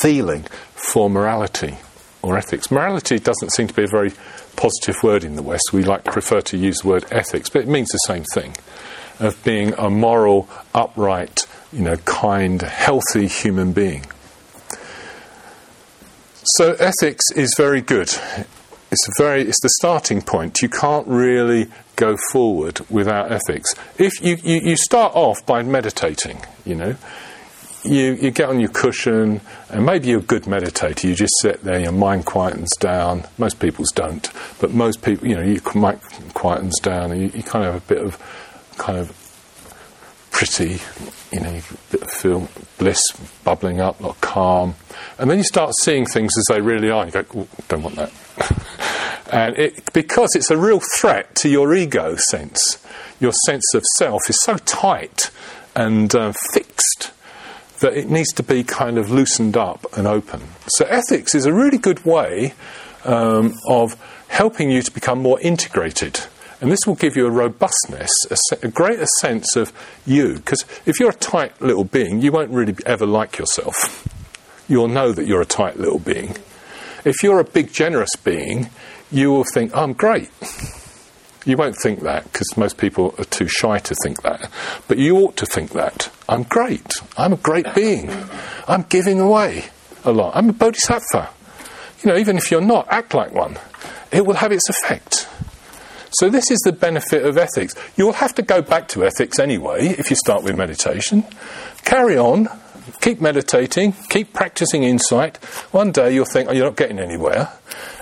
[0.01, 0.43] feeling
[0.75, 1.77] for morality
[2.23, 2.71] or ethics.
[2.71, 4.13] Morality doesn't seem to be a very
[4.57, 5.73] positive word in the West.
[5.73, 8.57] We like prefer to use the word ethics, but it means the same thing
[9.21, 14.05] of being a moral, upright, you know, kind, healthy human being.
[16.57, 18.09] So ethics is very good.
[18.91, 20.63] It's very it's the starting point.
[20.63, 23.75] You can't really go forward without ethics.
[23.99, 26.97] If you, you, you start off by meditating, you know,
[27.85, 31.05] you, you get on your cushion, and maybe you're a good meditator.
[31.05, 33.25] You just sit there, your mind quietens down.
[33.37, 34.31] Most people's don't,
[34.61, 36.01] but most people, you know, you might
[36.33, 38.19] quietens down, and you, you kind of have a bit of
[38.79, 39.11] kind of
[40.31, 40.81] pretty,
[41.33, 43.01] you know, feel bliss
[43.45, 44.75] bubbling up, not calm,
[45.19, 47.05] and then you start seeing things as they really are.
[47.05, 48.13] And you go, don't want that,
[49.33, 52.85] and it, because it's a real threat to your ego sense.
[53.21, 55.31] Your sense of self is so tight
[55.75, 57.13] and uh, fixed
[57.81, 60.43] that it needs to be kind of loosened up and open.
[60.69, 62.55] So, ethics is a really good way
[63.05, 63.97] um, of
[64.29, 66.21] helping you to become more integrated.
[66.61, 69.73] And this will give you a robustness, a, se- a greater sense of
[70.05, 70.35] you.
[70.35, 74.07] Because if you're a tight little being, you won't really ever like yourself.
[74.69, 76.37] You'll know that you're a tight little being.
[77.05, 78.71] If you're a big, generous being,
[79.11, 80.31] you will think, I'm great.
[81.47, 84.51] You won't think that because most people are too shy to think that.
[84.89, 86.11] But you ought to think that.
[86.29, 86.97] I'm great.
[87.17, 88.11] I'm a great being.
[88.67, 89.67] I'm giving away
[90.05, 90.37] a lot.
[90.37, 91.31] I'm a bodhisattva.
[92.03, 93.59] You know, even if you're not, act like one.
[94.11, 95.28] It will have its effect.
[96.11, 97.75] So, this is the benefit of ethics.
[97.97, 101.25] You'll have to go back to ethics anyway if you start with meditation.
[101.85, 102.49] Carry on,
[103.01, 105.37] keep meditating, keep practicing insight.
[105.73, 107.51] One day you'll think, oh, you're not getting anywhere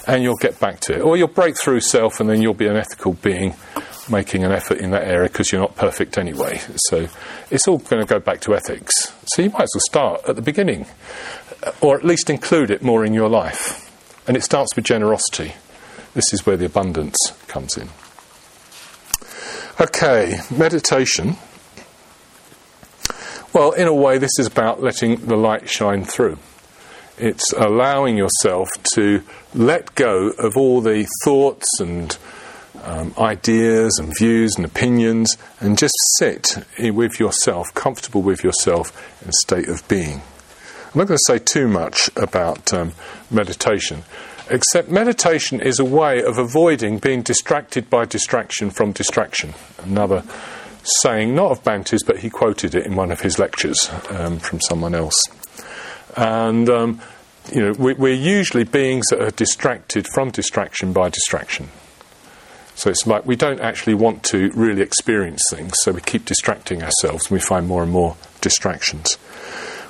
[0.07, 1.01] and you'll get back to it.
[1.01, 3.55] Or you'll break through self and then you'll be an ethical being
[4.09, 6.61] making an effort in that area because you're not perfect anyway.
[6.89, 7.09] So
[7.51, 8.95] it's all going to go back to ethics.
[9.27, 10.87] So you might as well start at the beginning
[11.81, 13.83] or at least include it more in your life.
[14.29, 15.55] And it starts with generosity.
[16.17, 17.15] This is where the abundance
[17.47, 17.91] comes in.
[19.79, 21.37] Okay, meditation.
[23.53, 26.39] Well, in a way, this is about letting the light shine through.
[27.19, 29.25] It's allowing yourself to
[29.55, 32.17] let go of all the thoughts and
[32.83, 39.29] um, ideas and views and opinions and just sit with yourself, comfortable with yourself in
[39.29, 40.23] a state of being.
[40.87, 42.95] I'm not going to say too much about um,
[43.31, 44.05] meditation,
[44.51, 49.55] except meditation is a way of avoiding being distracted by distraction from distraction.
[49.83, 50.23] Another
[51.03, 54.61] saying, not of Bhante's, but he quoted it in one of his lectures um, from
[54.61, 55.21] someone else.
[56.17, 57.01] And, um,
[57.53, 61.69] you know, we, we're usually beings that are distracted from distraction by distraction.
[62.77, 66.83] So it's like we don't actually want to really experience things, so we keep distracting
[66.83, 69.17] ourselves and we find more and more distractions.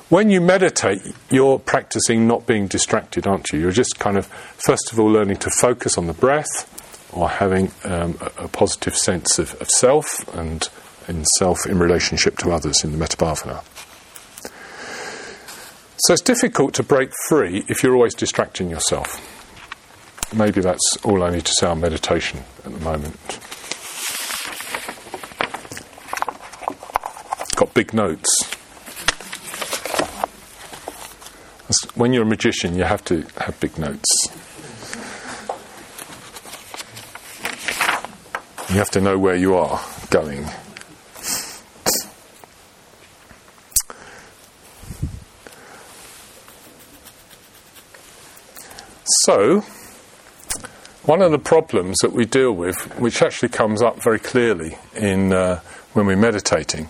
[0.08, 3.58] When you meditate, you're practicing not being distracted, aren't you?
[3.58, 6.72] You're just kind of, first of all, learning to focus on the breath
[7.12, 10.68] or having um, a, a, positive sense of, of self and
[11.08, 13.64] in self in relationship to others in the Metabhavana.
[15.98, 19.20] So it's difficult to break free if you're always distracting yourself.
[20.32, 23.16] Maybe that's all I need to say on meditation at the moment.
[27.56, 28.55] Got big notes.
[31.94, 34.28] When you're a magician, you have to have big notes.
[38.68, 40.46] You have to know where you are going.
[49.24, 49.60] So,
[51.02, 55.32] one of the problems that we deal with, which actually comes up very clearly in
[55.32, 55.60] uh,
[55.94, 56.88] when we're meditating,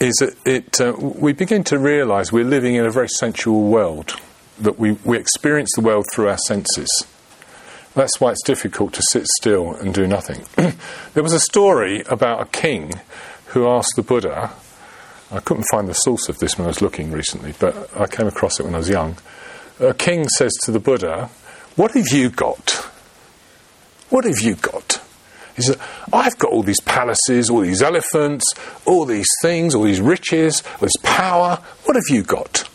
[0.00, 4.14] is that it, uh, we begin to realize we're living in a very sensual world,
[4.58, 6.88] that we, we experience the world through our senses.
[7.94, 10.44] That's why it's difficult to sit still and do nothing.
[11.14, 12.94] there was a story about a king
[13.48, 14.52] who asked the Buddha,
[15.30, 18.26] I couldn't find the source of this when I was looking recently, but I came
[18.26, 19.16] across it when I was young.
[19.80, 21.30] A king says to the Buddha,
[21.76, 22.70] what have you got?
[24.08, 24.89] What have you got?
[25.66, 25.74] He
[26.12, 28.44] I've got all these palaces, all these elephants,
[28.86, 31.58] all these things, all these riches, all this power.
[31.84, 32.68] What have you got?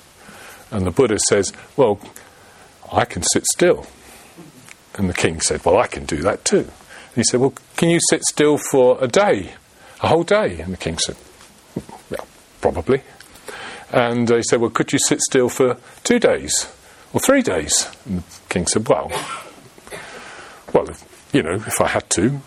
[0.71, 1.99] And the Buddha says, Well,
[2.91, 3.87] I can sit still.
[4.95, 6.59] And the king said, Well, I can do that too.
[6.59, 9.53] And he said, Well, can you sit still for a day,
[10.01, 10.59] a whole day?
[10.59, 11.15] And the king said,
[12.09, 12.27] Well,
[12.61, 13.01] probably.
[13.91, 16.67] And he said, Well, could you sit still for two days?
[17.15, 17.89] or three days.
[18.05, 19.09] And the king said, Well,
[20.73, 20.87] well,
[21.31, 22.41] you know, if I had to,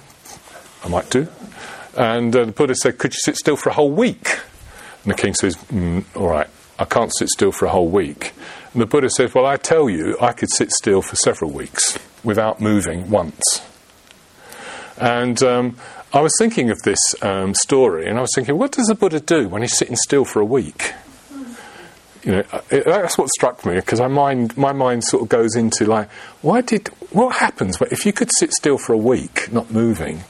[0.84, 1.28] I might do.
[1.96, 4.38] And uh, the Buddha said, Could you sit still for a whole week?
[5.04, 6.48] And the king says, mm, All right,
[6.78, 8.32] I can't sit still for a whole week.
[8.72, 11.98] And the Buddha said, Well, I tell you, I could sit still for several weeks
[12.22, 13.62] without moving once.
[15.00, 15.76] And um,
[16.12, 19.20] I was thinking of this um, story, and I was thinking, what does the Buddha
[19.20, 20.94] do when he's sitting still for a week?
[22.24, 25.28] You know, uh, it, that's what struck me because my mind, my mind sort of
[25.28, 26.10] goes into like,
[26.42, 30.24] why did, what happens if you could sit still for a week, not moving?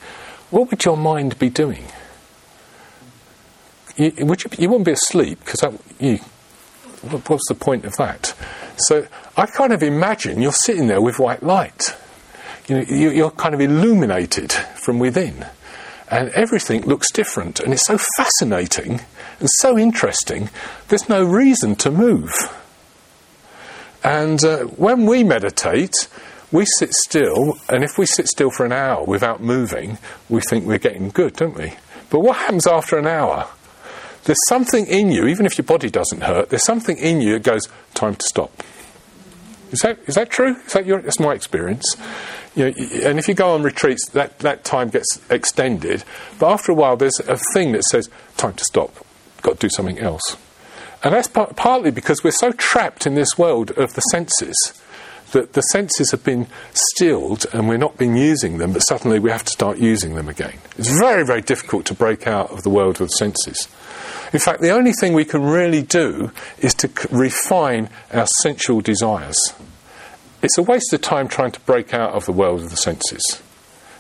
[0.50, 1.84] What would your mind be doing?
[3.96, 5.62] You, would you, you wouldn't be asleep because
[5.98, 6.18] you,
[7.26, 8.34] what's the point of that?
[8.76, 11.96] So I kind of imagine you're sitting there with white light.
[12.68, 15.46] You know, you're kind of illuminated from within,
[16.10, 19.00] and everything looks different, and it's so fascinating
[19.40, 20.50] and so interesting.
[20.88, 22.32] There's no reason to move.
[24.04, 26.08] And uh, when we meditate,
[26.50, 30.64] we sit still, and if we sit still for an hour without moving, we think
[30.64, 31.74] we're getting good, don't we?
[32.10, 33.48] But what happens after an hour?
[34.24, 37.42] There's something in you, even if your body doesn't hurt, there's something in you that
[37.42, 38.62] goes, time to stop.
[39.70, 40.56] Is that, is that true?
[40.66, 41.96] Is that your, that's my experience.
[42.54, 42.74] You know,
[43.04, 46.04] and if you go on retreats, that, that time gets extended.
[46.38, 48.94] But after a while, there's a thing that says, time to stop,
[49.42, 50.36] got to do something else.
[51.04, 54.56] And that's par- partly because we're so trapped in this world of the senses
[55.32, 59.30] that the senses have been stilled and we're not been using them, but suddenly we
[59.30, 60.54] have to start using them again.
[60.76, 63.68] It's very, very difficult to break out of the world of senses.
[64.32, 69.38] In fact, the only thing we can really do is to refine our sensual desires.
[70.42, 73.42] It's a waste of time trying to break out of the world of the senses.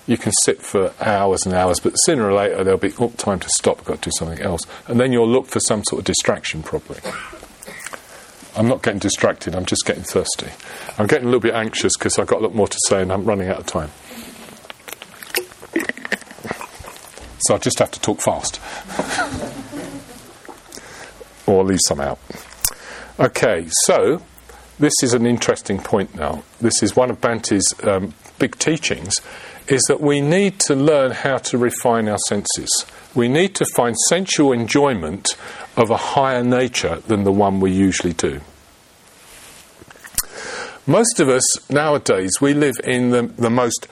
[0.06, 3.40] You can sit for hours and hours, but sooner or later there'll be oh, time
[3.40, 4.62] to stop, got to do something else.
[4.86, 7.00] And then you'll look for some sort of distraction, probably.
[8.58, 10.50] I'm not getting distracted, I'm just getting thirsty.
[10.98, 13.12] I'm getting a little bit anxious because I've got a lot more to say and
[13.12, 13.90] I'm running out of time.
[17.42, 18.60] So I just have to talk fast
[21.46, 22.18] or leave some out.
[23.20, 24.22] Okay, so
[24.80, 26.42] this is an interesting point now.
[26.60, 29.14] This is one of Bhante's um, big teachings,
[29.68, 32.86] is that we need to learn how to refine our senses.
[33.14, 35.36] We need to find sensual enjoyment
[35.78, 38.40] of a higher nature than the one we usually do.
[40.86, 43.86] Most of us nowadays, we live in the, the most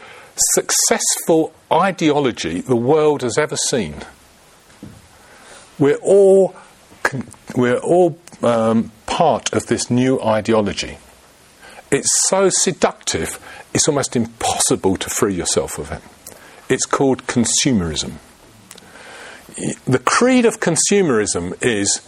[0.54, 3.94] successful ideology the world has ever seen.
[5.78, 6.56] We're all
[7.54, 10.98] we're all um, part of this new ideology.
[11.92, 13.38] It's so seductive,
[13.72, 16.02] it's almost impossible to free yourself of it.
[16.68, 18.14] It's called consumerism.
[19.56, 22.06] The creed of consumerism is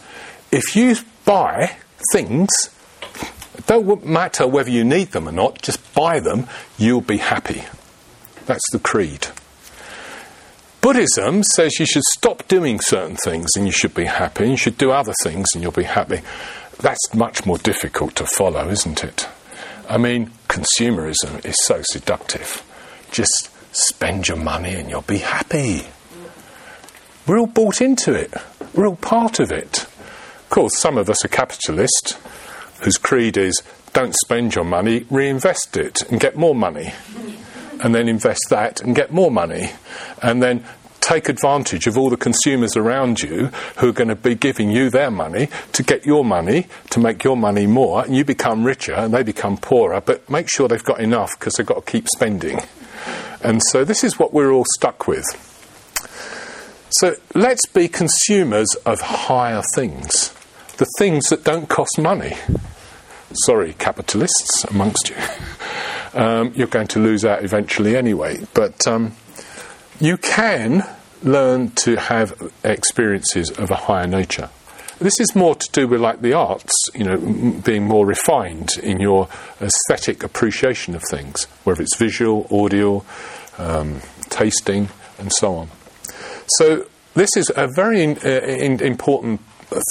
[0.51, 1.77] if you buy
[2.13, 2.49] things,
[3.57, 6.47] it don't matter whether you need them or not, just buy them,
[6.77, 7.65] you'll be happy.
[8.47, 9.29] That's the creed.
[10.81, 14.79] Buddhism says you should stop doing certain things and you should be happy, you should
[14.79, 16.21] do other things and you'll be happy.
[16.79, 19.29] That's much more difficult to follow, isn't it?
[19.89, 22.63] I mean, consumerism is so seductive.
[23.11, 25.87] Just spend your money and you'll be happy.
[27.29, 28.33] We're all bought into it,
[28.75, 29.83] we're all part of it.
[29.83, 32.17] Of course, some of us are capitalists
[32.81, 33.63] whose creed is
[33.93, 36.95] don't spend your money, reinvest it and get more money
[37.81, 39.71] and then invest that and get more money.
[40.23, 40.65] And then
[41.01, 44.91] take advantage of all the consumers around you who are going to be giving you
[44.91, 48.93] their money to get your money, to make your money more, and you become richer
[48.93, 52.07] and they become poorer, but make sure they've got enough because they've got to keep
[52.09, 52.61] spending.
[53.43, 55.58] And so this is what we're all stuck with.
[56.91, 60.35] So let's be consumers of higher things,
[60.79, 62.37] the things that don't cost money.
[63.45, 65.17] Sorry, capitalists amongst you.
[66.19, 68.39] um, you're going to lose out eventually anyway.
[68.55, 69.13] But um,
[70.01, 70.83] you can
[71.23, 74.49] learn to have experiences of a higher nature.
[74.99, 78.71] This is more to do with like the arts, you know, m- being more refined
[78.83, 79.29] in your
[79.61, 83.05] aesthetic appreciation of things, whether it's visual, audio,
[83.59, 85.71] um, tasting, and so on.
[86.57, 89.41] So this is a very uh, in, important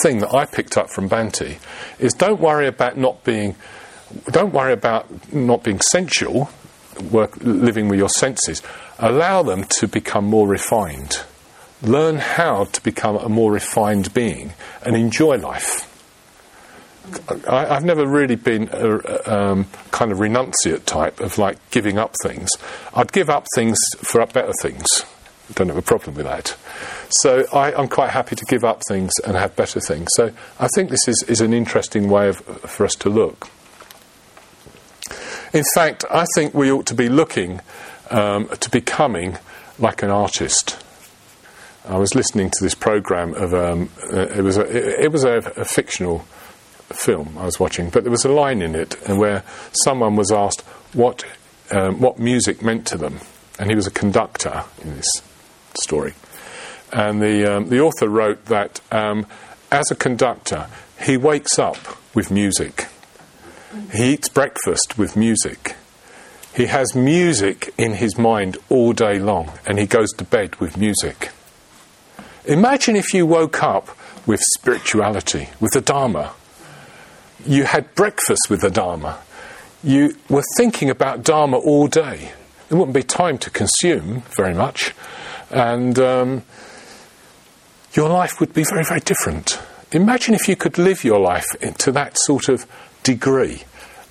[0.02, 1.58] thing that I picked up from Bhante
[2.00, 3.56] is don't worry about not being
[4.32, 6.50] don't worry about not being sensual,
[7.12, 8.62] work, living with your senses.
[9.00, 11.22] Allow them to become more refined.
[11.82, 14.54] Learn how to become a more refined being
[14.84, 15.94] and enjoy life.
[17.48, 22.14] I, have never really been a um, kind of renunciate type of like giving up
[22.24, 22.50] things.
[22.94, 24.88] I'd give up things for better things.
[25.54, 26.56] Don't have a problem with that.
[27.10, 30.10] So I, am quite happy to give up things and have better things.
[30.16, 33.50] So I think this is, is an interesting way of, for us to look.
[35.54, 37.62] In fact, I think we ought to be looking
[38.10, 39.38] um, to becoming
[39.80, 40.78] like an artist.
[41.86, 45.38] I was listening to this program of um, uh, it was a, it, was a,
[45.56, 46.20] a, fictional
[46.90, 50.62] film I was watching, but there was a line in it where someone was asked
[50.94, 51.24] what
[51.72, 53.20] um, what music meant to them,
[53.58, 55.22] and he was a conductor in this
[55.84, 56.14] story,
[56.92, 59.26] and the um, the author wrote that um,
[59.72, 60.68] as a conductor
[61.00, 61.78] he wakes up
[62.14, 62.88] with music,
[63.94, 65.76] he eats breakfast with music.
[66.56, 70.76] He has music in his mind all day long, and he goes to bed with
[70.76, 71.30] music.
[72.46, 73.90] Imagine if you woke up
[74.26, 76.34] with spirituality, with the Dharma.
[77.46, 79.20] You had breakfast with the Dharma.
[79.84, 82.32] You were thinking about Dharma all day.
[82.70, 84.96] There wouldn't be time to consume very much.
[85.50, 86.44] And um,
[87.94, 89.60] your life would be very, very different.
[89.92, 91.46] Imagine if you could live your life
[91.78, 92.66] to that sort of
[93.04, 93.64] degree.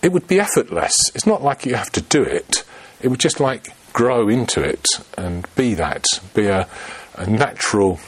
[0.02, 0.94] It would be effortless.
[1.14, 2.64] It's not like you have to do it.
[3.00, 6.68] It would just like grow into it and be that, be a,
[7.16, 8.00] a natural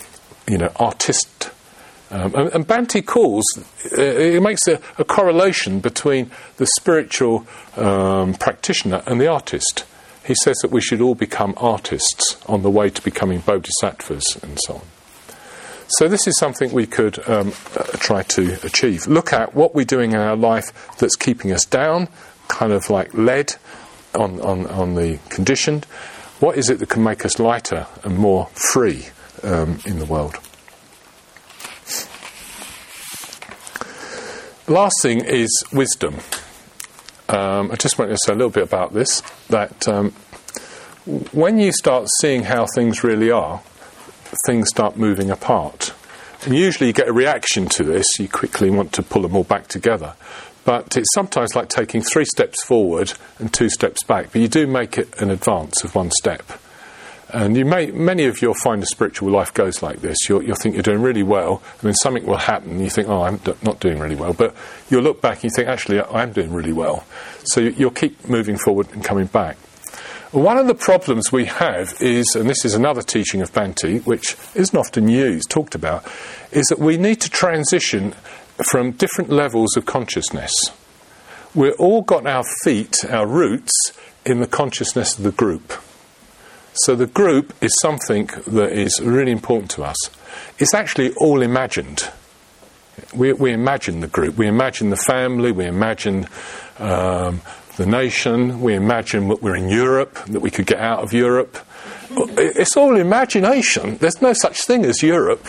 [0.46, 1.50] you know, artist.
[2.10, 3.44] Um, and, and, Bhante calls,
[3.96, 9.84] uh, it makes a, a, correlation between the spiritual um, practitioner and the artist.
[10.28, 14.58] He says that we should all become artists on the way to becoming bodhisattvas and
[14.66, 14.82] so on.
[15.88, 19.06] So, this is something we could um, uh, try to achieve.
[19.06, 22.08] Look at what we're doing in our life that's keeping us down,
[22.46, 23.54] kind of like lead
[24.14, 25.86] on, on, on the conditioned.
[26.40, 29.06] What is it that can make us lighter and more free
[29.42, 30.38] um, in the world.
[34.66, 36.16] Last thing is wisdom.
[37.28, 39.20] Um, I just want to say a little bit about this.
[39.48, 40.12] That um,
[41.32, 43.60] when you start seeing how things really are,
[44.46, 45.94] things start moving apart.
[46.44, 49.44] And usually you get a reaction to this, you quickly want to pull them all
[49.44, 50.14] back together.
[50.64, 54.66] But it's sometimes like taking three steps forward and two steps back, but you do
[54.66, 56.42] make it an advance of one step.
[57.30, 60.16] And you may, many of you will find a spiritual life goes like this.
[60.28, 63.22] You'll, you'll think you're doing really well, and then something will happen, you think, oh,
[63.22, 64.32] I'm not doing really well.
[64.32, 64.54] But
[64.88, 67.04] you'll look back and you think, actually, I am doing really well.
[67.44, 69.58] So you, you'll keep moving forward and coming back.
[70.30, 74.36] One of the problems we have is, and this is another teaching of Bhante, which
[74.54, 76.04] isn't often used, talked about,
[76.52, 78.14] is that we need to transition
[78.70, 80.52] from different levels of consciousness.
[81.54, 83.72] We've all got our feet, our roots,
[84.26, 85.72] in the consciousness of the group.
[86.84, 89.96] So the group is something that is really important to us.
[90.58, 92.08] It's actually all imagined.
[93.14, 96.26] We, we imagine the group, we imagine the family, we imagine
[96.78, 97.40] um,
[97.76, 101.58] the nation, we imagine that we're in Europe, that we could get out of Europe.
[102.10, 103.98] It's all imagination.
[103.98, 105.46] There's no such thing as Europe.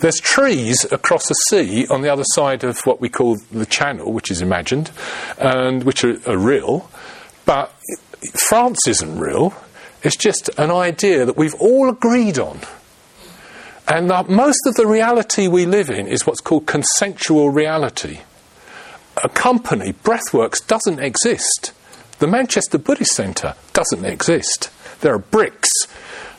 [0.00, 4.12] There's trees across the sea on the other side of what we call the channel,
[4.12, 4.90] which is imagined,
[5.38, 6.88] and which are, are real.
[7.44, 7.72] But
[8.48, 9.54] France isn't real.
[10.02, 12.60] It's just an idea that we've all agreed on.
[13.88, 18.20] And that most of the reality we live in is what's called consensual reality.
[19.24, 21.72] A company, Breathworks, doesn't exist.
[22.18, 24.70] The Manchester Buddhist Centre doesn't exist.
[25.00, 25.70] There are bricks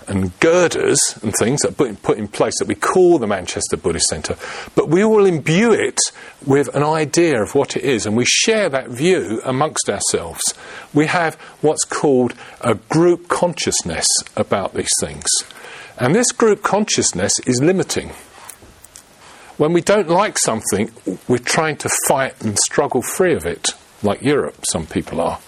[0.09, 4.07] and girders and things that are put in place that we call the Manchester Buddhist
[4.07, 4.35] Centre,
[4.75, 5.99] but we all imbue it
[6.45, 10.41] with an idea of what it is, and we share that view amongst ourselves.
[10.93, 15.27] We have what's called a group consciousness about these things.
[15.97, 18.09] And this group consciousness is limiting.
[19.57, 20.91] When we don't like something,
[21.27, 23.69] we're trying to fight and struggle free of it,
[24.01, 25.39] like Europe, some people are.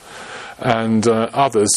[0.59, 1.71] And uh, others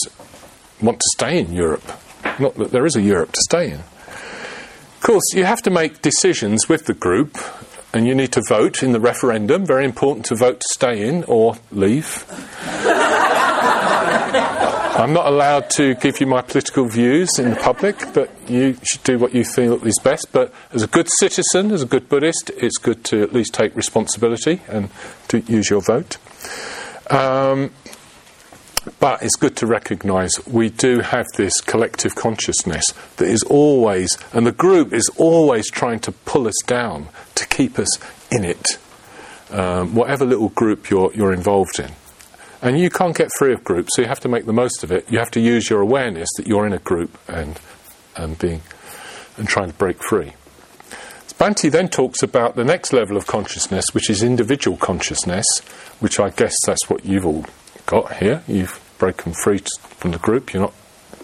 [0.82, 1.90] want to stay in Europe
[2.38, 3.80] not that there is a Europe to stay in.
[3.80, 7.36] Of course, you have to make decisions with the group,
[7.92, 9.66] and you need to vote in the referendum.
[9.66, 12.24] Very important to vote to stay in or leave.
[14.96, 19.02] I'm not allowed to give you my political views in the public, but you should
[19.02, 20.28] do what you feel is best.
[20.30, 23.74] But as a good citizen, as a good Buddhist, it's good to at least take
[23.74, 24.90] responsibility and
[25.28, 26.16] to use your vote.
[27.10, 27.72] Um,
[29.00, 32.84] but it's good to recognise we do have this collective consciousness
[33.16, 37.78] that is always, and the group is always trying to pull us down to keep
[37.78, 37.98] us
[38.30, 38.78] in it,
[39.50, 41.92] um, whatever little group you're, you're involved in.
[42.62, 44.90] And you can't get free of groups, so you have to make the most of
[44.90, 45.10] it.
[45.10, 47.60] You have to use your awareness that you're in a group and,
[48.16, 48.62] and, being,
[49.36, 50.32] and trying to break free.
[51.38, 55.44] Bhante then talks about the next level of consciousness, which is individual consciousness,
[55.98, 57.44] which I guess that's what you've all
[57.86, 58.42] got here.
[58.46, 60.52] You've broken free from the group.
[60.52, 60.74] You're not,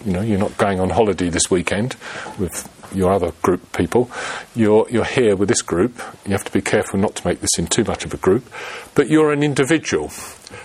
[0.04, 1.96] you know, you're not going on holiday this weekend
[2.38, 4.10] with your other group people.
[4.54, 6.00] You're you're here with this group.
[6.26, 8.50] You have to be careful not to make this in too much of a group.
[8.94, 10.10] But you're an individual.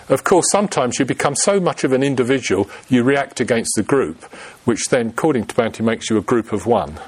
[0.08, 4.24] Of course, sometimes you become so much of an individual you react against the group,
[4.64, 6.98] which then, according to Bhante, makes you a group of one.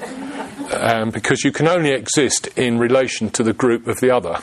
[0.72, 4.40] um, because you can only exist in relation to the group of the other.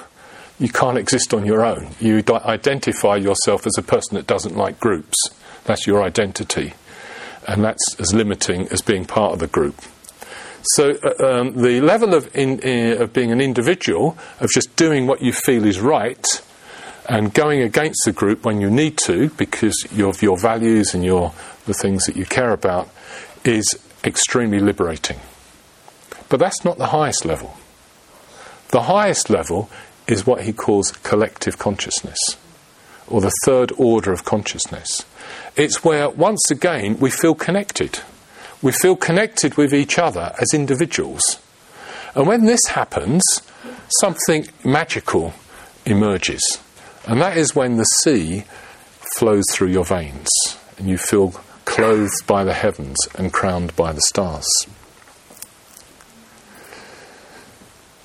[0.60, 1.90] You can't exist on your own.
[2.00, 5.18] You identify yourself as a person that doesn't like groups.
[5.66, 6.74] That's your identity.
[7.48, 9.76] And that's as limiting as being part of the group.
[10.74, 15.08] So uh, um, the level of, in, uh, of being an individual, of just doing
[15.08, 16.26] what you feel is right,
[17.08, 21.34] and going against the group when you need to because of your values and your
[21.66, 22.90] the things that you care about,
[23.46, 25.20] is extremely liberating.
[26.30, 27.56] But that's not the highest level.
[28.70, 29.70] The highest level
[30.08, 32.18] is what he calls collective consciousness,
[33.08, 35.06] or the third order of consciousness.
[35.56, 38.00] It's where, once again, we feel connected.
[38.62, 41.22] We feel connected with each other as individuals.
[42.16, 43.24] And when this happens,
[44.00, 45.34] something magical
[45.86, 46.42] emerges.
[47.06, 48.44] And that is when the sea
[49.16, 50.30] flows through your veins
[50.78, 51.32] and you feel
[51.66, 54.48] clothed by the heavens and crowned by the stars.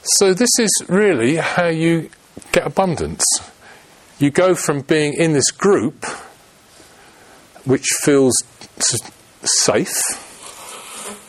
[0.05, 2.11] So, this is really how you
[2.50, 3.24] get abundance.
[4.18, 6.05] You go from being in this group,
[7.64, 8.34] which feels
[9.44, 9.92] safe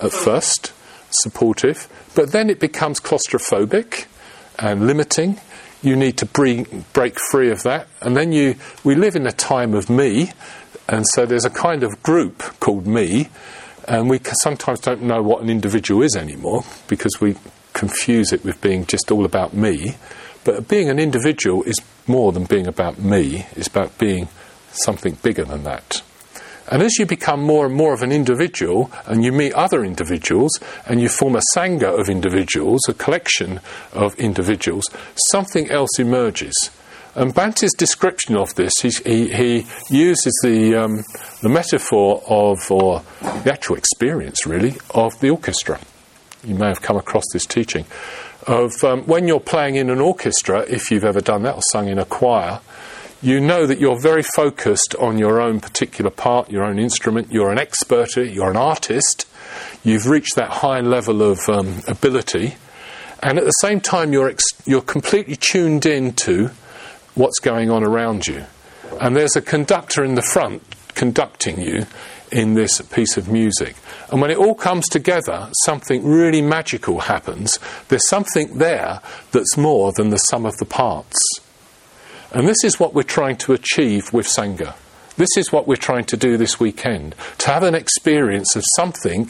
[0.03, 0.73] at first,
[1.11, 4.07] supportive, but then it becomes claustrophobic
[4.57, 5.39] and limiting.
[5.83, 7.87] You need to break free of that.
[8.01, 10.31] And then you, we live in a time of me,
[10.89, 13.29] and so there's a kind of group called me,
[13.87, 17.35] and we sometimes don't know what an individual is anymore because we
[17.73, 19.95] confuse it with being just all about me.
[20.43, 24.27] But being an individual is more than being about me, it's about being
[24.71, 26.01] something bigger than that.
[26.69, 30.51] And as you become more and more of an individual and you meet other individuals
[30.85, 33.59] and you form a sangha of individuals, a collection
[33.91, 34.85] of individuals,
[35.31, 36.53] something else emerges.
[37.15, 41.03] And Bhante's description of this, he, he uses the, um,
[41.41, 45.79] the metaphor of, or the actual experience really, of the orchestra
[46.43, 47.85] you may have come across this teaching
[48.47, 51.87] of um, when you're playing in an orchestra, if you've ever done that or sung
[51.87, 52.59] in a choir,
[53.21, 57.51] you know that you're very focused on your own particular part, your own instrument, you're
[57.51, 59.27] an expert, you're an artist,
[59.83, 62.55] you've reached that high level of um, ability,
[63.21, 66.51] and at the same time, you're, ex- you're completely tuned in to
[67.15, 68.43] what's going on around you.
[68.99, 70.61] And there's a conductor in the front
[70.93, 71.85] conducting you
[72.33, 73.75] in this piece of music.
[74.11, 77.59] And when it all comes together, something really magical happens.
[77.87, 78.99] There's something there
[79.31, 81.19] that's more than the sum of the parts.
[82.31, 84.75] And this is what we're trying to achieve with Sangha.
[85.15, 89.29] This is what we're trying to do this weekend to have an experience of something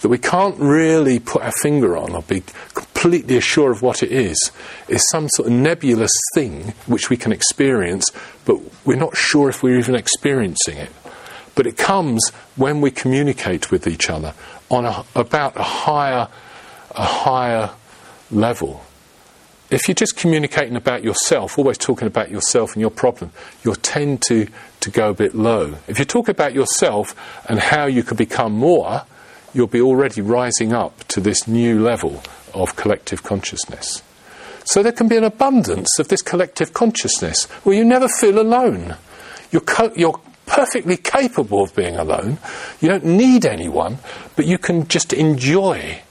[0.00, 2.42] that we can't really put our finger on or be
[2.74, 4.50] completely assured of what it is,
[4.88, 8.10] is some sort of nebulous thing which we can experience,
[8.46, 10.90] but we're not sure if we're even experiencing it.
[11.54, 14.34] But it comes when we communicate with each other
[14.70, 16.28] on a, about a higher,
[16.92, 17.70] a higher
[18.30, 18.84] level.
[19.70, 23.32] If you're just communicating about yourself, always talking about yourself and your problem,
[23.64, 24.46] you'll tend to,
[24.80, 25.76] to go a bit low.
[25.88, 27.14] If you talk about yourself
[27.48, 29.02] and how you could become more,
[29.54, 32.22] you'll be already rising up to this new level
[32.54, 34.02] of collective consciousness.
[34.64, 38.96] So there can be an abundance of this collective consciousness where you never feel alone.
[39.50, 40.20] You're, co- you're
[40.52, 42.36] perfectly capable of being alone.
[42.80, 43.98] You don't need anyone,
[44.36, 46.02] but you can just enjoy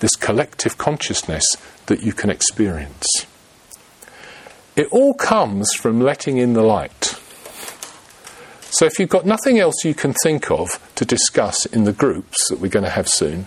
[0.00, 1.44] this collective consciousness
[1.86, 3.06] that you can experience.
[4.76, 7.16] It all comes from letting in the light.
[8.70, 12.36] So, if you've got nothing else you can think of to discuss in the groups
[12.50, 13.46] that we're going to have soon,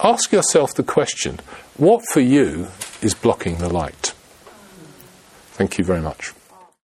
[0.00, 1.40] ask yourself the question
[1.78, 2.68] what for you
[3.00, 4.12] is blocking the light?
[5.52, 6.32] Thank you very much.